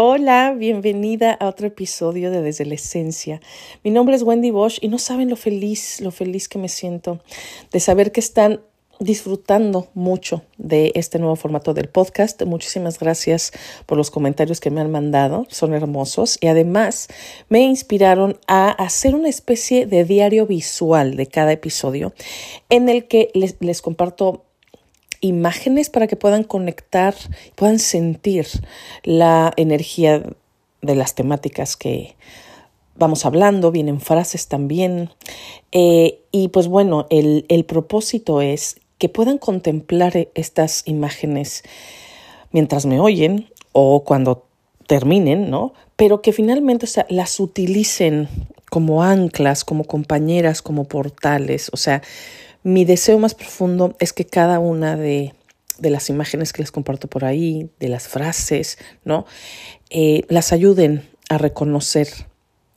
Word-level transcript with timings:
Hola, 0.00 0.54
bienvenida 0.56 1.32
a 1.32 1.48
otro 1.48 1.66
episodio 1.66 2.30
de 2.30 2.40
Desde 2.40 2.64
la 2.64 2.76
Esencia. 2.76 3.40
Mi 3.82 3.90
nombre 3.90 4.14
es 4.14 4.22
Wendy 4.22 4.52
Bosch 4.52 4.78
y 4.80 4.86
no 4.86 4.96
saben 4.96 5.28
lo 5.28 5.34
feliz, 5.34 6.00
lo 6.00 6.12
feliz 6.12 6.48
que 6.48 6.56
me 6.56 6.68
siento 6.68 7.18
de 7.72 7.80
saber 7.80 8.12
que 8.12 8.20
están 8.20 8.60
disfrutando 9.00 9.88
mucho 9.94 10.42
de 10.56 10.92
este 10.94 11.18
nuevo 11.18 11.34
formato 11.34 11.74
del 11.74 11.88
podcast. 11.88 12.40
Muchísimas 12.44 13.00
gracias 13.00 13.50
por 13.86 13.98
los 13.98 14.12
comentarios 14.12 14.60
que 14.60 14.70
me 14.70 14.80
han 14.80 14.92
mandado, 14.92 15.48
son 15.50 15.74
hermosos 15.74 16.38
y 16.40 16.46
además 16.46 17.08
me 17.48 17.62
inspiraron 17.62 18.38
a 18.46 18.70
hacer 18.70 19.16
una 19.16 19.28
especie 19.28 19.84
de 19.86 20.04
diario 20.04 20.46
visual 20.46 21.16
de 21.16 21.26
cada 21.26 21.50
episodio 21.50 22.12
en 22.68 22.88
el 22.88 23.08
que 23.08 23.32
les, 23.34 23.56
les 23.58 23.82
comparto 23.82 24.44
imágenes 25.20 25.90
para 25.90 26.06
que 26.06 26.16
puedan 26.16 26.44
conectar, 26.44 27.14
puedan 27.54 27.78
sentir 27.78 28.46
la 29.04 29.52
energía 29.56 30.22
de 30.82 30.94
las 30.94 31.14
temáticas 31.14 31.76
que 31.76 32.16
vamos 32.96 33.24
hablando, 33.24 33.70
vienen 33.70 34.00
frases 34.00 34.48
también. 34.48 35.10
Eh, 35.72 36.20
y 36.32 36.48
pues 36.48 36.68
bueno, 36.68 37.06
el, 37.10 37.46
el 37.48 37.64
propósito 37.64 38.40
es 38.40 38.80
que 38.98 39.08
puedan 39.08 39.38
contemplar 39.38 40.28
estas 40.34 40.82
imágenes 40.86 41.62
mientras 42.50 42.86
me 42.86 43.00
oyen 43.00 43.48
o 43.72 44.04
cuando 44.04 44.46
terminen, 44.86 45.50
¿no? 45.50 45.74
Pero 45.96 46.22
que 46.22 46.32
finalmente 46.32 46.86
o 46.86 46.88
sea, 46.88 47.06
las 47.08 47.38
utilicen 47.38 48.28
como 48.70 49.02
anclas, 49.02 49.64
como 49.64 49.84
compañeras, 49.84 50.62
como 50.62 50.84
portales, 50.84 51.70
o 51.72 51.76
sea, 51.76 52.02
mi 52.62 52.84
deseo 52.84 53.18
más 53.18 53.34
profundo 53.34 53.96
es 53.98 54.12
que 54.12 54.24
cada 54.24 54.58
una 54.58 54.96
de, 54.96 55.34
las 55.80 56.08
imágenes 56.08 56.52
que 56.52 56.62
les 56.62 56.72
comparto 56.72 57.08
por 57.08 57.24
ahí, 57.24 57.70
de 57.78 57.88
las 57.88 58.08
frases, 58.08 58.78
¿no? 59.04 59.26
Eh, 59.90 60.22
las 60.28 60.52
ayuden 60.52 61.08
a 61.28 61.38
reconocer 61.38 62.08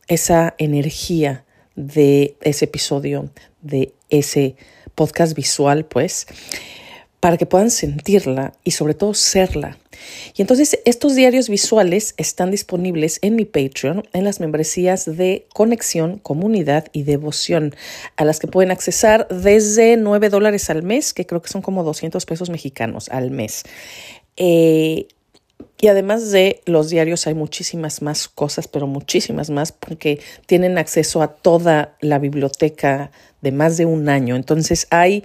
esa 0.08 0.56
energía 0.58 1.46
de 1.76 2.36
ese 2.42 2.66
episodio, 2.66 3.30
de 3.62 3.94
ese 4.10 4.56
podcast 4.96 5.36
visual, 5.36 5.86
pues, 5.86 6.28
para 7.22 7.38
que 7.38 7.46
puedan 7.46 7.70
sentirla 7.70 8.54
y 8.64 8.72
sobre 8.72 8.96
todo 8.96 9.14
serla. 9.14 9.78
Y 10.36 10.42
entonces 10.42 10.80
estos 10.86 11.16
diarios 11.16 11.50
visuales 11.50 12.16
están 12.18 12.50
disponibles 12.50 13.20
en 13.22 13.36
mi 13.36 13.46
Patreon, 13.46 14.04
en 14.12 14.24
las 14.24 14.40
membresías 14.40 15.06
de 15.06 15.46
conexión, 15.54 16.18
comunidad 16.18 16.88
y 16.92 17.04
devoción, 17.04 17.76
a 18.18 18.26
las 18.26 18.40
que 18.40 18.48
pueden 18.48 18.72
accesar 18.72 19.28
desde 19.30 19.98
9 19.98 20.30
dólares 20.30 20.70
al 20.72 20.82
mes, 20.82 21.14
que 21.14 21.28
creo 21.28 21.44
que 21.44 21.50
son 21.50 21.62
como 21.62 21.84
200 21.84 22.26
pesos 22.26 22.50
mexicanos 22.50 23.08
al 23.10 23.30
mes. 23.30 23.64
Eh, 24.36 25.08
y 25.80 25.88
además 25.88 26.32
de 26.32 26.62
los 26.66 26.90
diarios 26.90 27.28
hay 27.28 27.36
muchísimas 27.36 28.02
más 28.02 28.28
cosas, 28.28 28.68
pero 28.68 28.88
muchísimas 28.88 29.52
más, 29.52 29.72
porque 29.72 30.20
tienen 30.48 30.80
acceso 30.80 31.22
a 31.22 31.28
toda 31.28 31.96
la 32.02 32.18
biblioteca 32.18 33.12
de 33.42 33.52
más 33.52 33.78
de 33.78 33.86
un 33.86 34.10
año. 34.10 34.36
Entonces 34.36 34.88
hay 34.90 35.24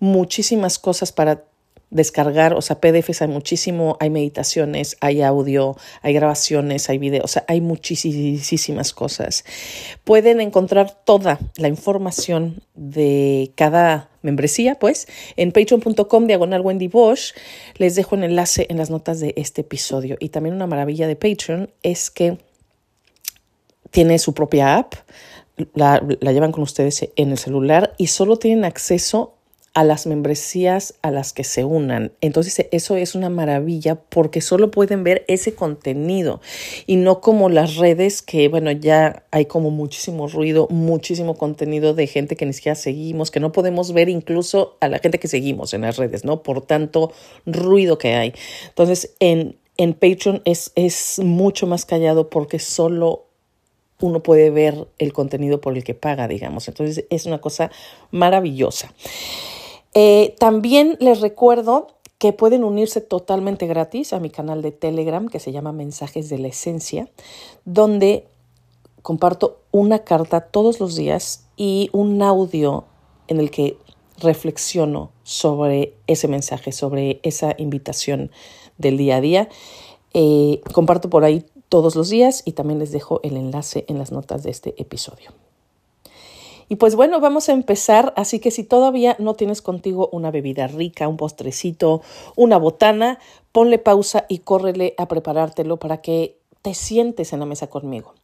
muchísimas 0.00 0.78
cosas 0.78 1.12
para 1.12 1.44
descargar, 1.90 2.54
o 2.54 2.62
sea, 2.62 2.80
PDFs 2.80 3.22
hay 3.22 3.28
muchísimo, 3.28 3.96
hay 4.00 4.10
meditaciones, 4.10 4.96
hay 5.00 5.22
audio, 5.22 5.76
hay 6.02 6.14
grabaciones, 6.14 6.90
hay 6.90 6.98
videos, 6.98 7.24
o 7.24 7.28
sea, 7.28 7.44
hay 7.46 7.60
muchísimas 7.60 8.92
cosas. 8.92 9.44
Pueden 10.04 10.40
encontrar 10.40 10.90
toda 11.04 11.38
la 11.56 11.68
información 11.68 12.62
de 12.74 13.52
cada 13.54 14.10
membresía, 14.22 14.74
pues, 14.76 15.06
en 15.36 15.52
patreon.com 15.52 16.26
diagonal 16.26 16.60
Wendy 16.60 16.88
Bosch. 16.88 17.32
Les 17.76 17.94
dejo 17.94 18.16
un 18.16 18.24
enlace 18.24 18.66
en 18.68 18.78
las 18.78 18.90
notas 18.90 19.20
de 19.20 19.32
este 19.36 19.60
episodio. 19.60 20.16
Y 20.18 20.30
también 20.30 20.56
una 20.56 20.66
maravilla 20.66 21.06
de 21.06 21.14
Patreon 21.14 21.70
es 21.82 22.10
que 22.10 22.38
tiene 23.92 24.18
su 24.18 24.34
propia 24.34 24.76
app, 24.76 24.94
la, 25.72 26.02
la 26.20 26.32
llevan 26.32 26.52
con 26.52 26.64
ustedes 26.64 27.08
en 27.14 27.30
el 27.30 27.38
celular 27.38 27.94
y 27.96 28.08
solo 28.08 28.36
tienen 28.36 28.64
acceso 28.64 29.35
a 29.76 29.84
las 29.84 30.06
membresías 30.06 30.94
a 31.02 31.10
las 31.10 31.34
que 31.34 31.44
se 31.44 31.62
unan. 31.66 32.10
Entonces 32.22 32.66
eso 32.70 32.96
es 32.96 33.14
una 33.14 33.28
maravilla 33.28 33.96
porque 33.96 34.40
solo 34.40 34.70
pueden 34.70 35.04
ver 35.04 35.26
ese 35.28 35.54
contenido 35.54 36.40
y 36.86 36.96
no 36.96 37.20
como 37.20 37.50
las 37.50 37.76
redes 37.76 38.22
que, 38.22 38.48
bueno, 38.48 38.72
ya 38.72 39.24
hay 39.30 39.44
como 39.44 39.70
muchísimo 39.70 40.28
ruido, 40.28 40.66
muchísimo 40.70 41.34
contenido 41.34 41.92
de 41.92 42.06
gente 42.06 42.36
que 42.36 42.46
ni 42.46 42.54
siquiera 42.54 42.74
seguimos, 42.74 43.30
que 43.30 43.38
no 43.38 43.52
podemos 43.52 43.92
ver 43.92 44.08
incluso 44.08 44.78
a 44.80 44.88
la 44.88 44.98
gente 44.98 45.18
que 45.18 45.28
seguimos 45.28 45.74
en 45.74 45.82
las 45.82 45.98
redes, 45.98 46.24
¿no? 46.24 46.42
Por 46.42 46.62
tanto 46.62 47.12
ruido 47.44 47.98
que 47.98 48.14
hay. 48.14 48.32
Entonces 48.68 49.14
en, 49.20 49.58
en 49.76 49.92
Patreon 49.92 50.40
es, 50.46 50.72
es 50.74 51.18
mucho 51.18 51.66
más 51.66 51.84
callado 51.84 52.30
porque 52.30 52.58
solo 52.60 53.26
uno 54.00 54.22
puede 54.22 54.48
ver 54.48 54.88
el 54.98 55.12
contenido 55.12 55.60
por 55.60 55.76
el 55.76 55.84
que 55.84 55.92
paga, 55.92 56.28
digamos. 56.28 56.66
Entonces 56.66 57.04
es 57.10 57.26
una 57.26 57.42
cosa 57.42 57.70
maravillosa. 58.10 58.90
Eh, 59.98 60.36
también 60.38 60.98
les 61.00 61.22
recuerdo 61.22 61.86
que 62.18 62.34
pueden 62.34 62.64
unirse 62.64 63.00
totalmente 63.00 63.66
gratis 63.66 64.12
a 64.12 64.20
mi 64.20 64.28
canal 64.28 64.60
de 64.60 64.70
Telegram 64.70 65.26
que 65.26 65.40
se 65.40 65.52
llama 65.52 65.72
Mensajes 65.72 66.28
de 66.28 66.38
la 66.38 66.48
Esencia, 66.48 67.08
donde 67.64 68.28
comparto 69.00 69.62
una 69.70 70.00
carta 70.00 70.42
todos 70.42 70.80
los 70.80 70.96
días 70.96 71.46
y 71.56 71.88
un 71.94 72.20
audio 72.20 72.84
en 73.28 73.40
el 73.40 73.50
que 73.50 73.78
reflexiono 74.18 75.12
sobre 75.22 75.94
ese 76.06 76.28
mensaje, 76.28 76.72
sobre 76.72 77.18
esa 77.22 77.54
invitación 77.56 78.30
del 78.76 78.98
día 78.98 79.16
a 79.16 79.20
día. 79.22 79.48
Eh, 80.12 80.60
comparto 80.74 81.08
por 81.08 81.24
ahí 81.24 81.46
todos 81.70 81.96
los 81.96 82.10
días 82.10 82.42
y 82.44 82.52
también 82.52 82.80
les 82.80 82.92
dejo 82.92 83.20
el 83.22 83.38
enlace 83.38 83.86
en 83.88 83.96
las 83.96 84.12
notas 84.12 84.42
de 84.42 84.50
este 84.50 84.74
episodio. 84.76 85.32
Y 86.68 86.76
pues 86.76 86.96
bueno, 86.96 87.20
vamos 87.20 87.48
a 87.48 87.52
empezar, 87.52 88.12
así 88.16 88.40
que 88.40 88.50
si 88.50 88.64
todavía 88.64 89.16
no 89.18 89.34
tienes 89.34 89.62
contigo 89.62 90.08
una 90.12 90.30
bebida 90.30 90.66
rica, 90.66 91.06
un 91.06 91.16
postrecito, 91.16 92.02
una 92.34 92.56
botana, 92.56 93.18
ponle 93.52 93.78
pausa 93.78 94.26
y 94.28 94.40
córrele 94.40 94.94
a 94.98 95.06
preparártelo 95.06 95.76
para 95.76 96.00
que 96.00 96.38
te 96.62 96.74
sientes 96.74 97.32
en 97.32 97.40
la 97.40 97.46
mesa 97.46 97.68
conmigo. 97.68 98.14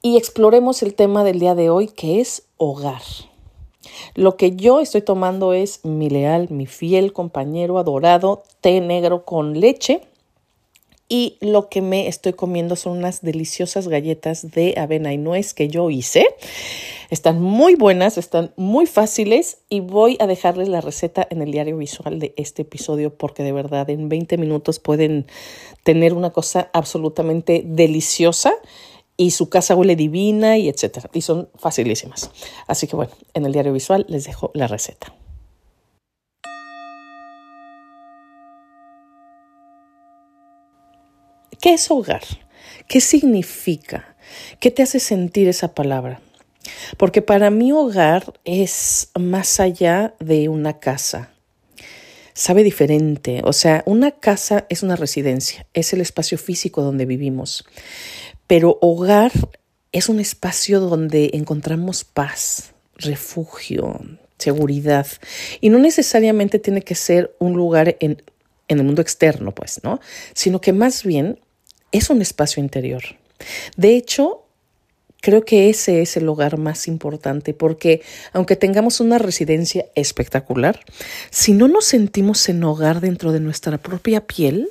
Y 0.00 0.16
exploremos 0.16 0.82
el 0.82 0.94
tema 0.94 1.24
del 1.24 1.38
día 1.38 1.54
de 1.54 1.68
hoy, 1.68 1.88
que 1.88 2.20
es 2.20 2.44
hogar. 2.56 3.02
Lo 4.14 4.36
que 4.36 4.56
yo 4.56 4.80
estoy 4.80 5.02
tomando 5.02 5.52
es 5.52 5.84
mi 5.84 6.08
leal, 6.08 6.48
mi 6.50 6.66
fiel 6.66 7.12
compañero 7.12 7.78
adorado, 7.78 8.42
té 8.60 8.80
negro 8.80 9.24
con 9.24 9.60
leche. 9.60 10.00
Y 11.08 11.36
lo 11.40 11.68
que 11.68 11.82
me 11.82 12.08
estoy 12.08 12.32
comiendo 12.32 12.76
son 12.76 12.98
unas 12.98 13.20
deliciosas 13.20 13.88
galletas 13.88 14.50
de 14.50 14.74
avena 14.78 15.12
y 15.12 15.18
nuez 15.18 15.52
que 15.52 15.68
yo 15.68 15.90
hice. 15.90 16.26
Están 17.10 17.40
muy 17.40 17.74
buenas, 17.74 18.16
están 18.16 18.52
muy 18.56 18.86
fáciles 18.86 19.58
y 19.68 19.80
voy 19.80 20.16
a 20.18 20.26
dejarles 20.26 20.68
la 20.68 20.80
receta 20.80 21.26
en 21.30 21.42
el 21.42 21.52
diario 21.52 21.76
visual 21.76 22.18
de 22.18 22.32
este 22.36 22.62
episodio 22.62 23.14
porque 23.14 23.42
de 23.42 23.52
verdad 23.52 23.88
en 23.90 24.08
20 24.08 24.38
minutos 24.38 24.78
pueden 24.78 25.26
tener 25.82 26.14
una 26.14 26.30
cosa 26.30 26.70
absolutamente 26.72 27.62
deliciosa 27.64 28.54
y 29.16 29.30
su 29.30 29.48
casa 29.48 29.76
huele 29.76 29.96
divina 29.96 30.58
y 30.58 30.68
etcétera. 30.68 31.10
Y 31.12 31.20
son 31.20 31.48
facilísimas. 31.56 32.30
Así 32.66 32.86
que 32.86 32.96
bueno, 32.96 33.12
en 33.34 33.44
el 33.44 33.52
diario 33.52 33.72
visual 33.72 34.06
les 34.08 34.24
dejo 34.24 34.50
la 34.54 34.66
receta. 34.66 35.14
¿Qué 41.64 41.72
es 41.72 41.90
hogar? 41.90 42.20
¿Qué 42.88 43.00
significa? 43.00 44.16
¿Qué 44.60 44.70
te 44.70 44.82
hace 44.82 45.00
sentir 45.00 45.48
esa 45.48 45.74
palabra? 45.74 46.20
Porque 46.98 47.22
para 47.22 47.48
mí 47.48 47.72
hogar 47.72 48.34
es 48.44 49.08
más 49.18 49.60
allá 49.60 50.14
de 50.20 50.50
una 50.50 50.78
casa. 50.78 51.30
Sabe 52.34 52.64
diferente. 52.64 53.40
O 53.44 53.54
sea, 53.54 53.82
una 53.86 54.10
casa 54.10 54.66
es 54.68 54.82
una 54.82 54.94
residencia, 54.94 55.66
es 55.72 55.94
el 55.94 56.02
espacio 56.02 56.36
físico 56.36 56.82
donde 56.82 57.06
vivimos. 57.06 57.64
Pero 58.46 58.76
hogar 58.82 59.32
es 59.90 60.10
un 60.10 60.20
espacio 60.20 60.80
donde 60.80 61.30
encontramos 61.32 62.04
paz, 62.04 62.74
refugio, 62.96 64.02
seguridad. 64.36 65.06
Y 65.62 65.70
no 65.70 65.78
necesariamente 65.78 66.58
tiene 66.58 66.82
que 66.82 66.94
ser 66.94 67.34
un 67.38 67.54
lugar 67.54 67.96
en, 68.00 68.22
en 68.68 68.78
el 68.78 68.84
mundo 68.84 69.00
externo, 69.00 69.54
pues, 69.54 69.80
¿no? 69.82 69.98
Sino 70.34 70.60
que 70.60 70.74
más 70.74 71.04
bien 71.04 71.38
es 71.98 72.10
un 72.10 72.20
espacio 72.20 72.62
interior. 72.62 73.02
De 73.76 73.96
hecho, 73.96 74.40
Creo 75.24 75.42
que 75.42 75.70
ese 75.70 76.02
es 76.02 76.18
el 76.18 76.28
hogar 76.28 76.58
más 76.58 76.86
importante 76.86 77.54
porque 77.54 78.02
aunque 78.34 78.56
tengamos 78.56 79.00
una 79.00 79.16
residencia 79.16 79.86
espectacular, 79.94 80.80
si 81.30 81.54
no 81.54 81.66
nos 81.66 81.86
sentimos 81.86 82.46
en 82.50 82.62
hogar 82.62 83.00
dentro 83.00 83.32
de 83.32 83.40
nuestra 83.40 83.78
propia 83.78 84.26
piel, 84.26 84.68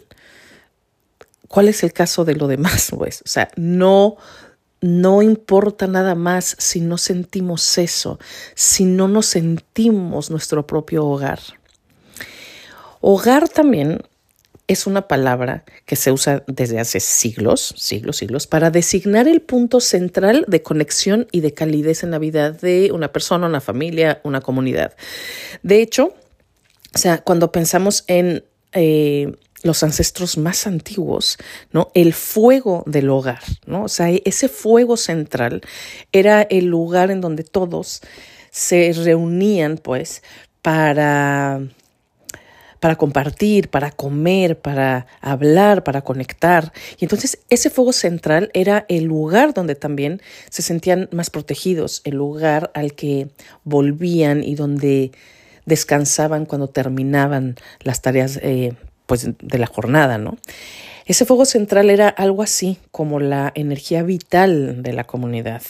¿cuál 1.48 1.70
es 1.70 1.82
el 1.82 1.92
caso 1.92 2.24
de 2.24 2.36
lo 2.36 2.48
demás? 2.48 2.92
Pues, 2.96 3.24
o 3.26 3.28
sea, 3.28 3.50
no 3.56 4.18
no 4.80 5.24
importa 5.24 5.88
nada 5.88 6.14
más 6.14 6.56
si 6.60 6.82
no 6.82 7.00
sentimos 7.00 7.80
eso, 7.80 8.20
si 8.54 8.86
no 8.86 9.08
nos 9.08 9.26
sentimos 9.26 10.30
nuestro 10.30 10.68
propio 10.68 11.04
hogar. 11.08 11.40
Hogar 13.02 13.50
también 13.50 14.04
es 14.68 14.88
una 14.88 15.08
palabra 15.08 15.66
que 15.86 15.96
se 15.96 16.12
usa 16.12 16.44
desde 16.48 16.80
hace 16.80 17.00
siglos, 17.00 17.74
siglos, 17.78 18.18
siglos, 18.18 18.48
para 18.48 18.72
designar 18.72 19.28
el 19.28 19.42
punto 19.42 19.80
central 19.80 20.46
de 20.48 20.64
conexión 20.64 21.28
y 21.32 21.42
de 21.42 21.54
calidez 21.54 22.04
en 22.04 22.12
la 22.12 22.20
vida 22.20 22.52
de 22.52 22.92
una 22.92 23.12
persona, 23.12 23.48
una 23.48 23.62
familia, 23.62 24.22
una 24.24 24.42
comunidad. 24.42 24.96
De 25.64 25.82
hecho, 25.82 26.14
o 26.94 26.98
sea, 26.98 27.20
cuando 27.20 27.52
pensamos 27.52 28.06
en 28.08 28.44
eh, 28.72 29.34
los 29.64 29.84
ancestros 29.84 30.38
más 30.38 30.68
antiguos, 30.68 31.38
¿no? 31.72 31.90
El 31.94 32.14
fuego 32.14 32.84
del 32.86 33.10
hogar, 33.10 33.42
¿no? 33.66 33.86
O 33.86 33.90
sea, 33.90 34.10
ese 34.10 34.50
fuego 34.50 34.98
central 34.98 35.62
era 36.12 36.42
el 36.44 36.66
lugar 36.66 37.12
en 37.12 37.22
donde 37.22 37.44
todos 37.44 38.02
se 38.52 38.94
reunían, 38.94 39.78
pues, 39.78 40.22
para 40.62 41.62
para 42.84 42.98
compartir, 42.98 43.70
para 43.70 43.92
comer, 43.92 44.60
para 44.60 45.08
hablar, 45.22 45.86
para 45.86 46.02
conectar. 46.02 46.74
Y 47.00 47.06
entonces 47.06 47.40
ese 47.50 47.70
fuego 47.70 47.94
central 47.94 48.52
era 48.54 48.86
el 48.90 49.06
lugar 49.06 49.54
donde 49.54 49.76
también 49.76 50.22
se 50.50 50.64
sentían 50.64 51.08
más 51.14 51.30
protegidos, 51.30 52.02
el 52.04 52.16
lugar 52.16 52.72
al 52.74 52.94
que 52.94 53.30
volvían 53.64 54.44
y 54.44 54.56
donde 54.56 55.14
descansaban 55.66 56.46
cuando 56.46 56.68
terminaban 56.68 57.56
las 57.80 58.02
tareas 58.02 58.38
eh, 58.42 58.74
pues, 59.06 59.30
de 59.40 59.58
la 59.58 59.68
jornada, 59.68 60.18
¿no? 60.18 60.36
Ese 61.06 61.24
fuego 61.24 61.46
central 61.46 61.90
era 61.90 62.10
algo 62.10 62.44
así 62.44 62.80
como 62.92 63.22
la 63.22 63.54
energía 63.56 64.04
vital 64.04 64.84
de 64.84 64.92
la 64.92 65.06
comunidad 65.06 65.62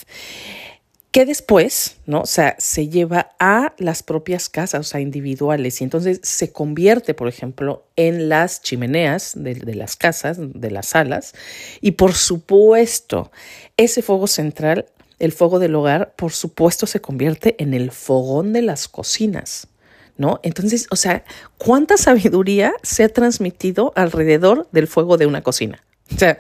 que 1.14 1.28
después, 1.28 1.98
¿no? 2.08 2.22
O 2.22 2.26
sea, 2.26 2.56
se 2.58 2.90
lleva 2.90 3.36
a 3.40 3.76
las 3.78 4.02
propias 4.02 4.50
casas, 4.50 4.80
o 4.80 4.84
sea, 4.84 5.00
individuales, 5.00 5.80
y 5.80 5.84
entonces 5.84 6.20
se 6.24 6.52
convierte, 6.52 7.14
por 7.14 7.28
ejemplo, 7.28 7.86
en 7.96 8.30
las 8.30 8.64
chimeneas 8.64 9.34
de, 9.36 9.76
las 9.76 9.96
casas, 9.96 10.38
de 10.40 10.72
las 10.72 10.88
salas, 10.88 11.36
y 11.82 11.92
por 11.92 12.16
supuesto, 12.16 13.32
ese 13.78 14.02
fuego 14.02 14.26
central, 14.26 14.88
el 15.20 15.34
fuego 15.34 15.60
del 15.60 15.76
hogar, 15.76 16.16
por 16.16 16.32
supuesto, 16.32 16.88
se 16.88 17.00
convierte 17.00 17.56
en 17.60 17.76
el 17.76 17.92
fogón 17.92 18.52
de 18.52 18.64
las 18.64 18.88
cocinas. 18.88 19.68
¿No? 20.16 20.40
Entonces, 20.44 20.86
o 20.92 20.96
sea, 20.96 21.24
¿cuánta 21.58 21.98
sabiduría 21.98 22.74
se 22.84 23.04
ha 23.04 23.10
transmitido 23.10 23.94
alrededor 23.96 24.68
del 24.72 24.88
fuego 24.88 25.18
de 25.18 25.26
una 25.26 25.42
cocina? 25.42 25.84
O 26.14 26.20
sea, 26.20 26.38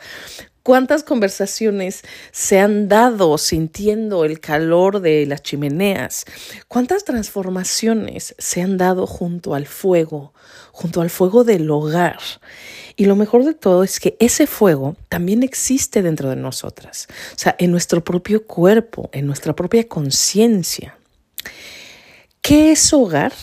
¿Cuántas 0.63 1.03
conversaciones 1.03 2.03
se 2.31 2.57
han 2.61 2.87
dado 2.87 3.37
sintiendo 3.37 4.23
el 4.23 4.39
calor 4.39 5.01
de 5.01 5.25
las 5.25 5.43
chimeneas? 5.43 6.23
¿Cuántas 6.69 7.03
transformaciones 7.03 8.33
se 8.37 8.61
han 8.61 8.77
dado 8.77 9.05
junto 9.05 9.55
al 9.55 9.67
fuego, 9.67 10.33
junto 10.71 11.01
al 11.01 11.09
fuego 11.09 11.43
del 11.43 11.69
hogar? 11.69 12.19
Y 12.95 13.05
lo 13.05 13.17
mejor 13.17 13.43
de 13.43 13.55
todo 13.55 13.83
es 13.83 13.99
que 13.99 14.15
ese 14.21 14.47
fuego 14.47 14.95
también 15.09 15.43
existe 15.43 16.01
dentro 16.01 16.29
de 16.29 16.37
nosotras, 16.37 17.07
o 17.35 17.37
sea, 17.37 17.57
en 17.59 17.69
nuestro 17.69 18.01
propio 18.01 18.47
cuerpo, 18.47 19.09
en 19.11 19.25
nuestra 19.27 19.53
propia 19.53 19.89
conciencia. 19.89 20.97
¿Qué 22.41 22.71
es 22.71 22.93
hogar? 22.93 23.33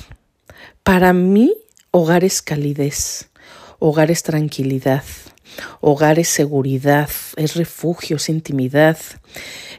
Para 0.83 1.13
mí, 1.13 1.55
hogar 1.91 2.25
es 2.25 2.41
calidez, 2.41 3.29
hogar 3.79 4.11
es 4.11 4.23
tranquilidad, 4.23 5.05
Hogar 5.81 6.19
es 6.19 6.29
seguridad, 6.29 7.09
es 7.37 7.55
refugio, 7.55 8.17
es 8.17 8.29
intimidad, 8.29 8.99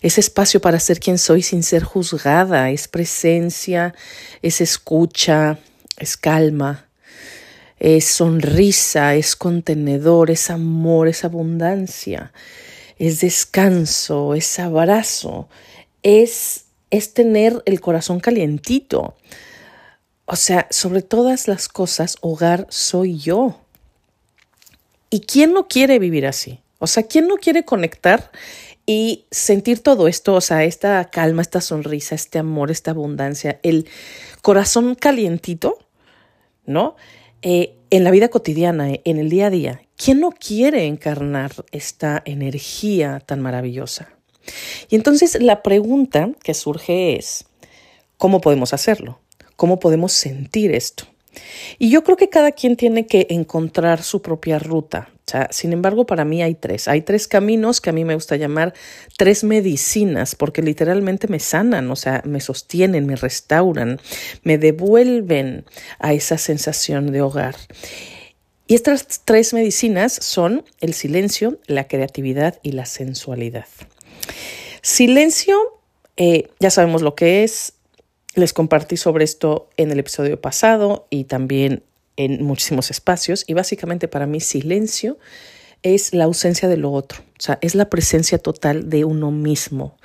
es 0.01 0.17
espacio 0.17 0.61
para 0.61 0.79
ser 0.79 0.99
quien 0.99 1.17
soy 1.17 1.41
sin 1.41 1.63
ser 1.63 1.83
juzgada, 1.83 2.69
es 2.69 2.87
presencia, 2.87 3.93
es 4.41 4.61
escucha, 4.61 5.59
es 5.97 6.17
calma, 6.17 6.87
es 7.79 8.05
sonrisa, 8.05 9.15
es 9.15 9.35
contenedor, 9.35 10.29
es 10.29 10.49
amor, 10.49 11.07
es 11.07 11.23
abundancia, 11.23 12.31
es 12.97 13.21
descanso, 13.21 14.35
es 14.35 14.59
abrazo, 14.59 15.49
es, 16.03 16.65
es 16.89 17.13
tener 17.13 17.61
el 17.65 17.81
corazón 17.81 18.19
calientito. 18.19 19.15
O 20.25 20.35
sea, 20.35 20.67
sobre 20.69 21.01
todas 21.01 21.47
las 21.47 21.67
cosas, 21.67 22.17
hogar 22.21 22.67
soy 22.69 23.17
yo. 23.17 23.59
¿Y 25.13 25.19
quién 25.19 25.53
no 25.53 25.67
quiere 25.67 25.99
vivir 25.99 26.25
así? 26.25 26.61
O 26.79 26.87
sea, 26.87 27.03
¿quién 27.03 27.27
no 27.27 27.35
quiere 27.35 27.65
conectar 27.65 28.31
y 28.85 29.25
sentir 29.29 29.83
todo 29.83 30.07
esto? 30.07 30.33
O 30.33 30.41
sea, 30.41 30.63
esta 30.63 31.03
calma, 31.11 31.41
esta 31.41 31.59
sonrisa, 31.59 32.15
este 32.15 32.39
amor, 32.39 32.71
esta 32.71 32.91
abundancia, 32.91 33.59
el 33.61 33.87
corazón 34.41 34.95
calientito, 34.95 35.77
¿no? 36.65 36.95
Eh, 37.41 37.75
en 37.89 38.05
la 38.05 38.11
vida 38.11 38.29
cotidiana, 38.29 38.87
en 39.03 39.17
el 39.19 39.29
día 39.29 39.47
a 39.47 39.49
día. 39.49 39.81
¿Quién 39.97 40.21
no 40.21 40.31
quiere 40.31 40.85
encarnar 40.85 41.51
esta 41.73 42.23
energía 42.25 43.19
tan 43.19 43.41
maravillosa? 43.41 44.09
Y 44.89 44.95
entonces 44.95 45.41
la 45.41 45.61
pregunta 45.61 46.31
que 46.41 46.53
surge 46.53 47.17
es, 47.17 47.45
¿cómo 48.17 48.39
podemos 48.39 48.73
hacerlo? 48.73 49.19
¿Cómo 49.57 49.77
podemos 49.79 50.13
sentir 50.13 50.73
esto? 50.73 51.10
Y 51.79 51.89
yo 51.89 52.03
creo 52.03 52.17
que 52.17 52.29
cada 52.29 52.51
quien 52.51 52.75
tiene 52.75 53.07
que 53.07 53.27
encontrar 53.29 54.03
su 54.03 54.21
propia 54.21 54.59
ruta. 54.59 55.09
sin 55.49 55.71
embargo, 55.71 56.05
para 56.05 56.25
mí 56.25 56.43
hay 56.43 56.55
tres. 56.55 56.89
Hay 56.89 57.01
tres 57.01 57.27
caminos 57.27 57.79
que 57.79 57.89
a 57.89 57.93
mí 57.93 58.03
me 58.03 58.15
gusta 58.15 58.35
llamar 58.35 58.73
tres 59.17 59.45
medicinas, 59.45 60.35
porque 60.35 60.61
literalmente 60.61 61.29
me 61.29 61.39
sanan, 61.39 61.89
o 61.89 61.95
sea, 61.95 62.21
me 62.25 62.41
sostienen, 62.41 63.05
me 63.05 63.15
restauran, 63.15 63.99
me 64.43 64.57
devuelven 64.57 65.63
a 65.99 66.11
esa 66.13 66.37
sensación 66.37 67.11
de 67.11 67.21
hogar. 67.21 67.55
Y 68.67 68.75
estas 68.75 69.21
tres 69.25 69.53
medicinas 69.53 70.13
son 70.13 70.63
el 70.79 70.93
silencio, 70.93 71.59
la 71.65 71.87
creatividad 71.87 72.59
y 72.63 72.71
la 72.71 72.85
sensualidad. 72.85 73.65
Silencio, 74.81 75.57
eh, 76.17 76.49
ya 76.59 76.69
sabemos 76.69 77.01
lo 77.01 77.15
que 77.15 77.43
es, 77.43 77.73
les 78.35 78.53
compartí 78.53 78.97
sobre 78.97 79.23
esto 79.23 79.69
en 79.77 79.91
el 79.91 79.99
episodio 79.99 80.39
pasado 80.39 81.07
y 81.09 81.25
también 81.25 81.83
en 82.17 82.43
muchísimos 82.43 82.91
espacios 82.91 83.43
y 83.47 83.53
básicamente 83.53 84.07
para 84.07 84.25
mí 84.25 84.39
silencio 84.39 85.17
es 85.83 86.13
la 86.13 86.25
ausencia 86.25 86.69
de 86.69 86.77
lo 86.77 86.91
otro, 86.91 87.21
o 87.21 87.41
sea, 87.41 87.57
es 87.61 87.73
la 87.75 87.89
presencia 87.89 88.37
total 88.37 88.89
de 88.89 89.03
uno 89.03 89.31
mismo. 89.31 89.97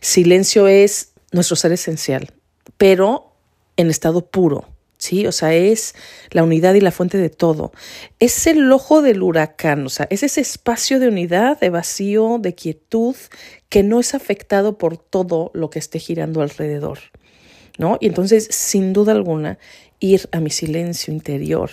Silencio 0.00 0.68
es 0.68 1.12
nuestro 1.32 1.54
ser 1.56 1.72
esencial, 1.72 2.32
pero 2.78 3.32
en 3.76 3.90
estado 3.90 4.24
puro, 4.24 4.66
¿sí? 4.96 5.26
O 5.26 5.32
sea, 5.32 5.54
es 5.54 5.94
la 6.30 6.42
unidad 6.42 6.74
y 6.74 6.80
la 6.80 6.92
fuente 6.92 7.18
de 7.18 7.28
todo. 7.28 7.72
Es 8.18 8.46
el 8.46 8.72
ojo 8.72 9.02
del 9.02 9.22
huracán, 9.22 9.84
o 9.84 9.90
sea, 9.90 10.06
es 10.10 10.22
ese 10.22 10.40
espacio 10.40 10.98
de 10.98 11.08
unidad, 11.08 11.60
de 11.60 11.68
vacío, 11.68 12.38
de 12.40 12.54
quietud, 12.54 13.14
que 13.68 13.82
no 13.82 14.00
es 14.00 14.14
afectado 14.14 14.78
por 14.78 14.96
todo 14.96 15.50
lo 15.52 15.68
que 15.68 15.78
esté 15.78 15.98
girando 15.98 16.40
alrededor. 16.40 16.98
Y 18.00 18.06
entonces, 18.06 18.48
sin 18.50 18.92
duda 18.92 19.12
alguna, 19.12 19.58
ir 20.00 20.28
a 20.32 20.40
mi 20.40 20.50
silencio 20.50 21.12
interior 21.12 21.70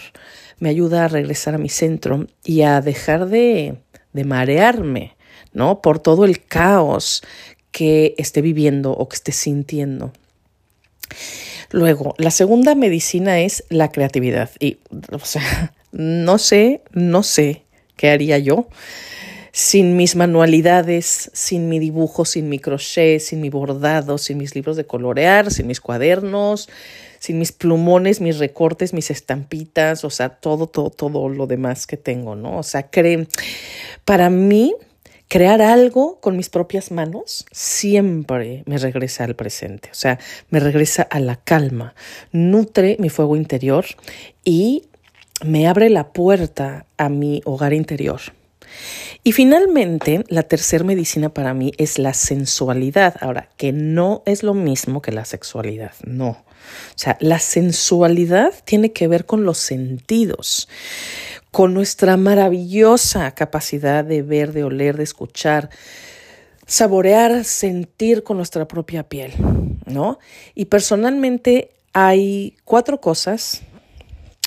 me 0.60 0.70
ayuda 0.70 1.06
a 1.06 1.08
regresar 1.08 1.56
a 1.56 1.58
mi 1.58 1.70
centro 1.70 2.28
y 2.44 2.62
a 2.62 2.80
dejar 2.82 3.28
de, 3.28 3.78
de 4.14 4.24
marearme, 4.24 5.16
¿no? 5.52 5.82
Por 5.82 6.00
todo 6.00 6.26
el 6.26 6.46
caos 6.46 7.24
que 7.72 8.16
esté 8.18 8.42
viviendo 8.42 8.92
o 8.92 9.10
que 9.10 9.16
esté 9.16 9.32
sintiendo. 9.32 10.14
Luego, 11.72 12.16
la 12.18 12.32
segunda 12.32 12.74
medicina 12.76 13.42
es 13.42 13.66
la 13.70 13.92
creatividad. 13.92 14.50
Y, 14.60 14.78
o 15.12 15.20
sea, 15.20 15.74
no 15.92 16.38
sé, 16.38 16.82
no 16.94 17.24
sé 17.24 17.64
qué 17.98 18.12
haría 18.12 18.38
yo 18.38 18.68
sin 19.56 19.96
mis 19.96 20.18
manualidades, 20.18 21.32
sin 21.32 21.70
mi 21.70 21.80
dibujo, 21.80 22.26
sin 22.26 22.50
mi 22.50 22.60
crochet, 22.60 23.22
sin 23.22 23.40
mi 23.40 23.50
bordado, 23.50 24.18
sin 24.18 24.38
mis 24.38 24.54
libros 24.54 24.76
de 24.76 24.86
colorear, 24.86 25.50
sin 25.50 25.66
mis 25.68 25.80
cuadernos, 25.80 26.68
sin 27.20 27.40
mis 27.40 27.54
plumones, 27.54 28.20
mis 28.20 28.38
recortes, 28.38 28.92
mis 28.92 29.12
estampitas, 29.12 30.04
o 30.04 30.10
sea, 30.10 30.28
todo, 30.28 30.68
todo, 30.68 30.90
todo 30.90 31.30
lo 31.30 31.48
demás 31.48 31.88
que 31.88 31.96
tengo, 31.96 32.36
¿no? 32.36 32.58
O 32.58 32.64
sea, 32.64 32.90
para 34.04 34.30
mí, 34.30 34.76
crear 35.30 35.62
algo 35.62 36.20
con 36.20 36.36
mis 36.36 36.50
propias 36.50 36.92
manos 36.92 37.46
siempre 37.54 38.62
me 38.66 38.78
regresa 38.78 39.24
al 39.24 39.38
presente, 39.38 39.88
o 39.90 39.96
sea, 39.96 40.20
me 40.50 40.60
regresa 40.60 41.04
a 41.04 41.22
la 41.22 41.38
calma, 41.38 41.96
nutre 42.34 42.98
mi 43.00 43.08
fuego 43.08 43.38
interior 43.38 43.86
y 44.44 44.84
me 45.46 45.70
abre 45.70 45.90
la 45.90 46.12
puerta 46.12 46.88
a 46.98 47.08
mi 47.08 47.42
hogar 47.46 47.72
interior. 47.72 48.20
Y 49.24 49.32
finalmente, 49.32 50.24
la 50.28 50.44
tercera 50.44 50.84
medicina 50.84 51.30
para 51.34 51.54
mí 51.54 51.72
es 51.78 51.98
la 52.00 52.14
sensualidad. 52.14 53.16
Ahora, 53.22 53.50
que 53.58 53.72
no 53.72 54.24
es 54.26 54.44
lo 54.44 54.54
mismo 54.54 55.02
que 55.02 55.12
la 55.12 55.26
sexualidad, 55.26 55.94
no. 56.04 56.30
O 56.30 56.98
sea, 56.98 57.18
la 57.20 57.40
sensualidad 57.40 58.54
tiene 58.66 58.92
que 58.92 59.08
ver 59.08 59.26
con 59.26 59.46
los 59.46 59.58
sentidos, 59.58 60.68
con 61.52 61.74
nuestra 61.74 62.18
maravillosa 62.18 63.32
capacidad 63.32 64.04
de 64.04 64.22
ver, 64.22 64.52
de 64.52 64.64
oler, 64.64 64.98
de 64.98 65.04
escuchar, 65.04 65.70
saborear, 66.66 67.44
sentir 67.44 68.24
con 68.24 68.38
nuestra 68.38 68.68
propia 68.68 69.04
piel, 69.04 69.34
¿no? 69.86 70.20
Y 70.56 70.66
personalmente 70.66 71.72
hay 71.94 72.58
cuatro 72.66 73.00
cosas 73.00 73.62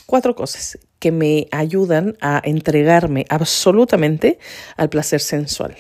cuatro 0.09 0.35
cosas 0.35 0.79
que 0.99 1.13
me 1.13 1.49
ayudan 1.53 2.17
a 2.21 2.41
entregarme 2.45 3.27
absolutamente 3.29 4.39
al 4.77 4.89
placer 4.89 5.21
sensual. 5.21 5.77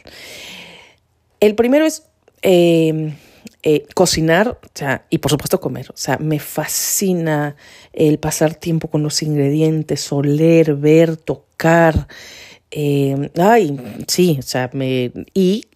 El 1.41 1.55
primero 1.55 1.85
es 1.85 2.05
eh, 2.43 3.15
eh, 3.65 3.87
cocinar 3.95 4.61
o 4.63 4.69
sea, 4.73 5.05
y 5.11 5.19
por 5.19 5.31
supuesto 5.31 5.61
comer. 5.61 5.91
O 5.91 5.97
sea, 5.97 6.19
me 6.19 6.39
fascina 6.39 7.57
el 7.93 8.19
pasar 8.19 8.55
tiempo 8.55 8.89
con 8.89 9.03
los 9.03 9.23
ingredientes, 9.23 10.13
oler, 10.13 10.75
ver, 10.75 11.17
tocar. 11.17 12.07
Eh, 12.71 13.31
ay, 13.39 14.05
sí, 14.07 14.37
o 14.39 14.43
sea, 14.43 14.71
me, 14.73 15.13
y, 15.35 15.67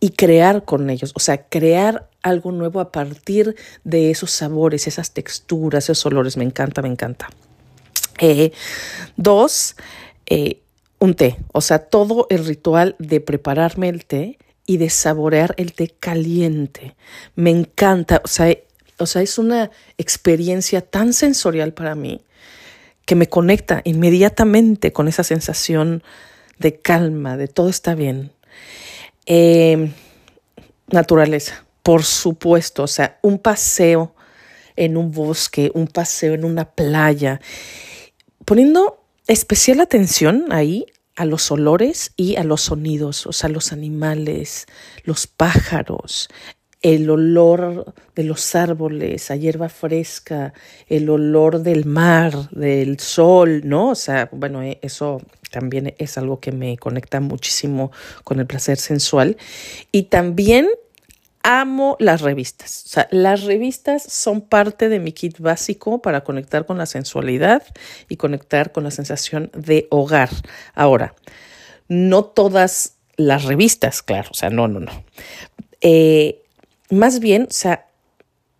y 0.00 0.10
crear 0.10 0.64
con 0.64 0.90
ellos. 0.90 1.12
O 1.14 1.20
sea, 1.20 1.48
crear 1.48 2.08
algo 2.22 2.50
nuevo 2.52 2.80
a 2.80 2.90
partir 2.90 3.54
de 3.84 4.10
esos 4.10 4.30
sabores, 4.30 4.86
esas 4.86 5.12
texturas, 5.12 5.84
esos 5.84 6.04
olores. 6.06 6.36
Me 6.36 6.44
encanta, 6.44 6.82
me 6.82 6.88
encanta. 6.88 7.28
Eh, 8.18 8.52
dos, 9.16 9.76
un 10.98 11.14
té. 11.14 11.36
O 11.52 11.60
sea, 11.60 11.78
todo 11.78 12.26
el 12.30 12.44
ritual 12.44 12.96
de 12.98 13.20
prepararme 13.20 13.88
el 13.88 14.04
té 14.04 14.38
y 14.66 14.78
de 14.78 14.90
saborear 14.90 15.54
el 15.58 15.72
té 15.72 15.88
caliente. 15.88 16.96
Me 17.34 17.50
encanta, 17.50 18.22
o 18.24 18.28
sea, 18.28 18.56
o 18.98 19.06
sea, 19.06 19.22
es 19.22 19.38
una 19.38 19.70
experiencia 19.98 20.80
tan 20.80 21.12
sensorial 21.12 21.72
para 21.72 21.94
mí 21.94 22.22
que 23.04 23.14
me 23.14 23.28
conecta 23.28 23.82
inmediatamente 23.84 24.92
con 24.92 25.08
esa 25.08 25.24
sensación 25.24 26.02
de 26.58 26.80
calma, 26.80 27.36
de 27.36 27.48
todo 27.48 27.68
está 27.68 27.94
bien. 27.94 28.32
Em, 29.26 29.92
naturaleza, 30.88 31.64
por 31.82 32.04
supuesto, 32.04 32.84
o 32.84 32.86
sea, 32.86 33.18
un 33.22 33.38
paseo 33.38 34.14
en 34.76 34.96
un 34.96 35.10
bosque, 35.10 35.70
un 35.74 35.86
paseo 35.86 36.34
en 36.34 36.44
una 36.44 36.70
playa, 36.70 37.40
poniendo 38.44 39.00
especial 39.26 39.80
atención 39.80 40.46
ahí 40.50 40.86
a 41.16 41.24
los 41.24 41.50
olores 41.50 42.12
y 42.16 42.36
a 42.36 42.44
los 42.44 42.62
sonidos, 42.62 43.26
o 43.26 43.32
sea, 43.32 43.48
los 43.48 43.72
animales, 43.72 44.66
los 45.04 45.26
pájaros, 45.26 46.28
el 46.82 47.08
olor 47.08 47.94
de 48.14 48.24
los 48.24 48.54
árboles, 48.54 49.30
a 49.30 49.36
hierba 49.36 49.70
fresca, 49.70 50.52
el 50.86 51.08
olor 51.08 51.62
del 51.62 51.86
mar, 51.86 52.50
del 52.50 52.98
sol, 53.00 53.62
¿no? 53.64 53.90
O 53.90 53.94
sea, 53.94 54.28
bueno, 54.32 54.62
eh, 54.62 54.78
eso 54.82 55.22
también 55.50 55.94
es 55.96 56.18
algo 56.18 56.40
que 56.40 56.52
me 56.52 56.76
conecta 56.76 57.20
muchísimo 57.20 57.90
con 58.22 58.38
el 58.38 58.46
placer 58.46 58.76
sensual. 58.76 59.38
Y 59.92 60.04
también 60.04 60.68
amo 61.44 61.96
las 62.00 62.22
revistas. 62.22 62.82
O 62.86 62.88
sea, 62.88 63.08
las 63.12 63.44
revistas 63.44 64.02
son 64.02 64.40
parte 64.40 64.88
de 64.88 64.98
mi 64.98 65.12
kit 65.12 65.38
básico 65.38 66.02
para 66.02 66.24
conectar 66.24 66.66
con 66.66 66.78
la 66.78 66.86
sensualidad 66.86 67.62
y 68.08 68.16
conectar 68.16 68.72
con 68.72 68.82
la 68.82 68.90
sensación 68.90 69.50
de 69.54 69.86
hogar. 69.90 70.30
Ahora, 70.74 71.14
no 71.86 72.24
todas 72.24 72.96
las 73.16 73.44
revistas, 73.44 74.02
claro, 74.02 74.30
o 74.32 74.34
sea, 74.34 74.50
no, 74.50 74.66
no, 74.66 74.80
no. 74.80 75.04
Eh, 75.80 76.42
más 76.90 77.20
bien, 77.20 77.44
o 77.44 77.52
sea, 77.52 77.86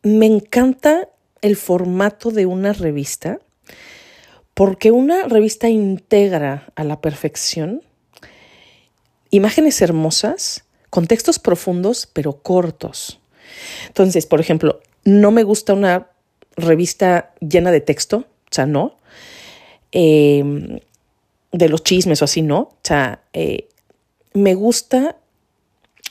me 0.02 0.26
encanta 0.26 1.08
el 1.40 1.56
formato 1.56 2.30
de 2.30 2.46
una 2.46 2.72
revista 2.72 3.40
porque 4.52 4.92
una 4.92 5.24
revista 5.24 5.68
integra 5.68 6.72
a 6.76 6.84
la 6.84 7.00
perfección 7.00 7.82
imágenes 9.34 9.82
hermosas, 9.82 10.64
contextos 10.94 11.40
profundos 11.40 12.08
pero 12.12 12.34
cortos. 12.34 13.18
Entonces, 13.88 14.26
por 14.26 14.38
ejemplo, 14.38 14.80
no 15.04 15.32
me 15.32 15.42
gusta 15.42 15.72
una 15.72 16.06
revista 16.56 17.34
llena 17.40 17.72
de 17.72 17.80
texto, 17.80 18.18
o 18.18 18.52
sea, 18.52 18.64
no. 18.64 18.96
Em, 19.90 20.78
de 21.50 21.68
los 21.68 21.82
chismes 21.82 22.22
o 22.22 22.26
así, 22.26 22.42
no. 22.42 22.60
O 22.60 22.78
sea, 22.84 23.24
eh, 23.32 23.66
me 24.34 24.54
gusta 24.54 25.16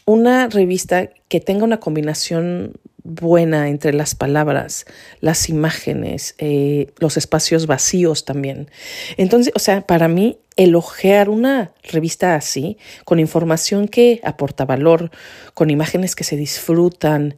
una 0.03 0.49
revista 0.49 1.09
que 1.29 1.39
tenga 1.39 1.63
una 1.63 1.79
combinación 1.79 2.73
buena 3.03 3.69
entre 3.69 3.93
las 3.93 4.15
palabras, 4.15 4.86
las 5.19 5.50
imágenes, 5.50 6.36
eh, 6.38 6.88
los 7.00 7.17
espacios 7.17 7.67
vacíos 7.67 8.25
también. 8.25 8.69
Entonces, 9.17 9.53
o 9.55 9.60
sea, 9.60 9.86
para 9.86 10.07
mí, 10.07 10.39
elogiar 10.55 11.29
una 11.29 11.74
revista 11.83 12.36
así, 12.36 12.77
con 13.05 13.19
información 13.19 13.88
que 13.88 14.22
aporta 14.24 14.65
valor, 14.65 15.12
con 15.53 15.69
imágenes 15.69 16.15
que 16.15 16.24
se 16.24 16.38
disfrutan, 16.38 17.36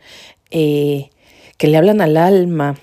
eh, 0.51 1.10
que 1.57 1.67
le 1.67 1.77
hablan 1.77 2.01
al 2.01 2.17
alma, 2.17 2.77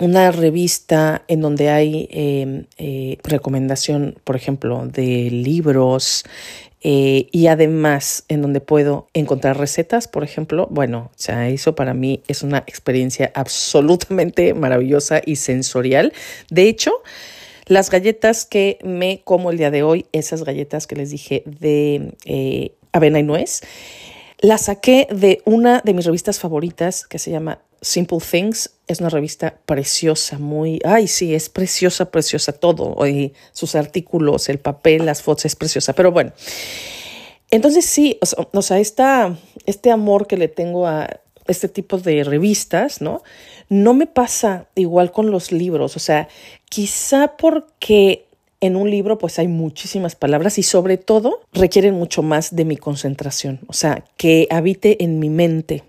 una 0.00 0.32
revista 0.32 1.22
en 1.28 1.42
donde 1.42 1.68
hay 1.68 2.08
eh, 2.10 3.18
recomendación, 3.22 4.16
por 4.24 4.36
ejemplo, 4.36 4.86
de 4.86 5.30
libros, 5.30 6.24
eh, 6.84 7.28
y 7.30 7.46
además 7.46 8.24
en 8.28 8.42
donde 8.42 8.60
puedo 8.60 9.06
encontrar 9.14 9.58
recetas, 9.58 10.08
por 10.08 10.24
ejemplo, 10.24 10.66
bueno, 10.70 11.10
o 11.12 11.18
sea, 11.18 11.48
eso 11.48 11.74
para 11.74 11.94
mí 11.94 12.22
es 12.26 12.42
una 12.42 12.58
experiencia 12.58 13.30
absolutamente 13.34 14.52
maravillosa 14.54 15.20
y 15.24 15.36
sensorial. 15.36 16.12
De 16.50 16.68
hecho, 16.68 16.92
las 17.66 17.88
galletas 17.88 18.44
que 18.44 18.78
me 18.82 19.22
como 19.22 19.52
el 19.52 19.58
día 19.58 19.70
de 19.70 19.84
hoy, 19.84 20.06
esas 20.12 20.42
galletas 20.42 20.86
que 20.88 20.96
les 20.96 21.10
dije 21.10 21.44
de 21.46 22.14
eh, 22.24 22.72
avena 22.90 23.20
y 23.20 23.22
nuez, 23.22 23.62
las 24.40 24.62
saqué 24.62 25.06
de 25.08 25.40
una 25.44 25.80
de 25.84 25.94
mis 25.94 26.04
revistas 26.04 26.40
favoritas 26.40 27.06
que 27.06 27.20
se 27.20 27.30
llama 27.30 27.60
Simple 27.82 28.18
Things 28.18 28.70
es 28.86 29.00
una 29.00 29.10
revista 29.10 29.58
preciosa, 29.66 30.38
muy, 30.38 30.80
ay, 30.84 31.08
sí, 31.08 31.34
es 31.34 31.48
preciosa, 31.48 32.10
preciosa 32.10 32.52
todo, 32.52 33.06
y 33.06 33.32
sus 33.52 33.74
artículos, 33.74 34.48
el 34.48 34.58
papel, 34.58 35.04
las 35.04 35.20
fotos, 35.20 35.46
es 35.46 35.56
preciosa, 35.56 35.92
pero 35.92 36.12
bueno. 36.12 36.32
Entonces 37.50 37.84
sí, 37.84 38.18
o 38.52 38.62
sea, 38.62 38.78
este 38.78 39.90
amor 39.90 40.26
que 40.26 40.36
le 40.38 40.48
tengo 40.48 40.86
a 40.86 41.20
este 41.48 41.68
tipo 41.68 41.98
de 41.98 42.24
revistas, 42.24 43.00
¿no? 43.00 43.22
No 43.68 43.94
me 43.94 44.06
pasa 44.06 44.68
igual 44.74 45.10
con 45.10 45.30
los 45.30 45.52
libros, 45.52 45.96
o 45.96 46.00
sea, 46.00 46.28
quizá 46.68 47.36
porque 47.36 48.26
en 48.60 48.76
un 48.76 48.88
libro 48.90 49.18
pues 49.18 49.40
hay 49.40 49.48
muchísimas 49.48 50.14
palabras 50.14 50.56
y 50.58 50.62
sobre 50.62 50.98
todo 50.98 51.40
requieren 51.52 51.94
mucho 51.94 52.22
más 52.22 52.54
de 52.54 52.64
mi 52.64 52.76
concentración, 52.76 53.60
o 53.66 53.72
sea, 53.72 54.04
que 54.16 54.46
habite 54.50 55.02
en 55.02 55.18
mi 55.18 55.30
mente, 55.30 55.82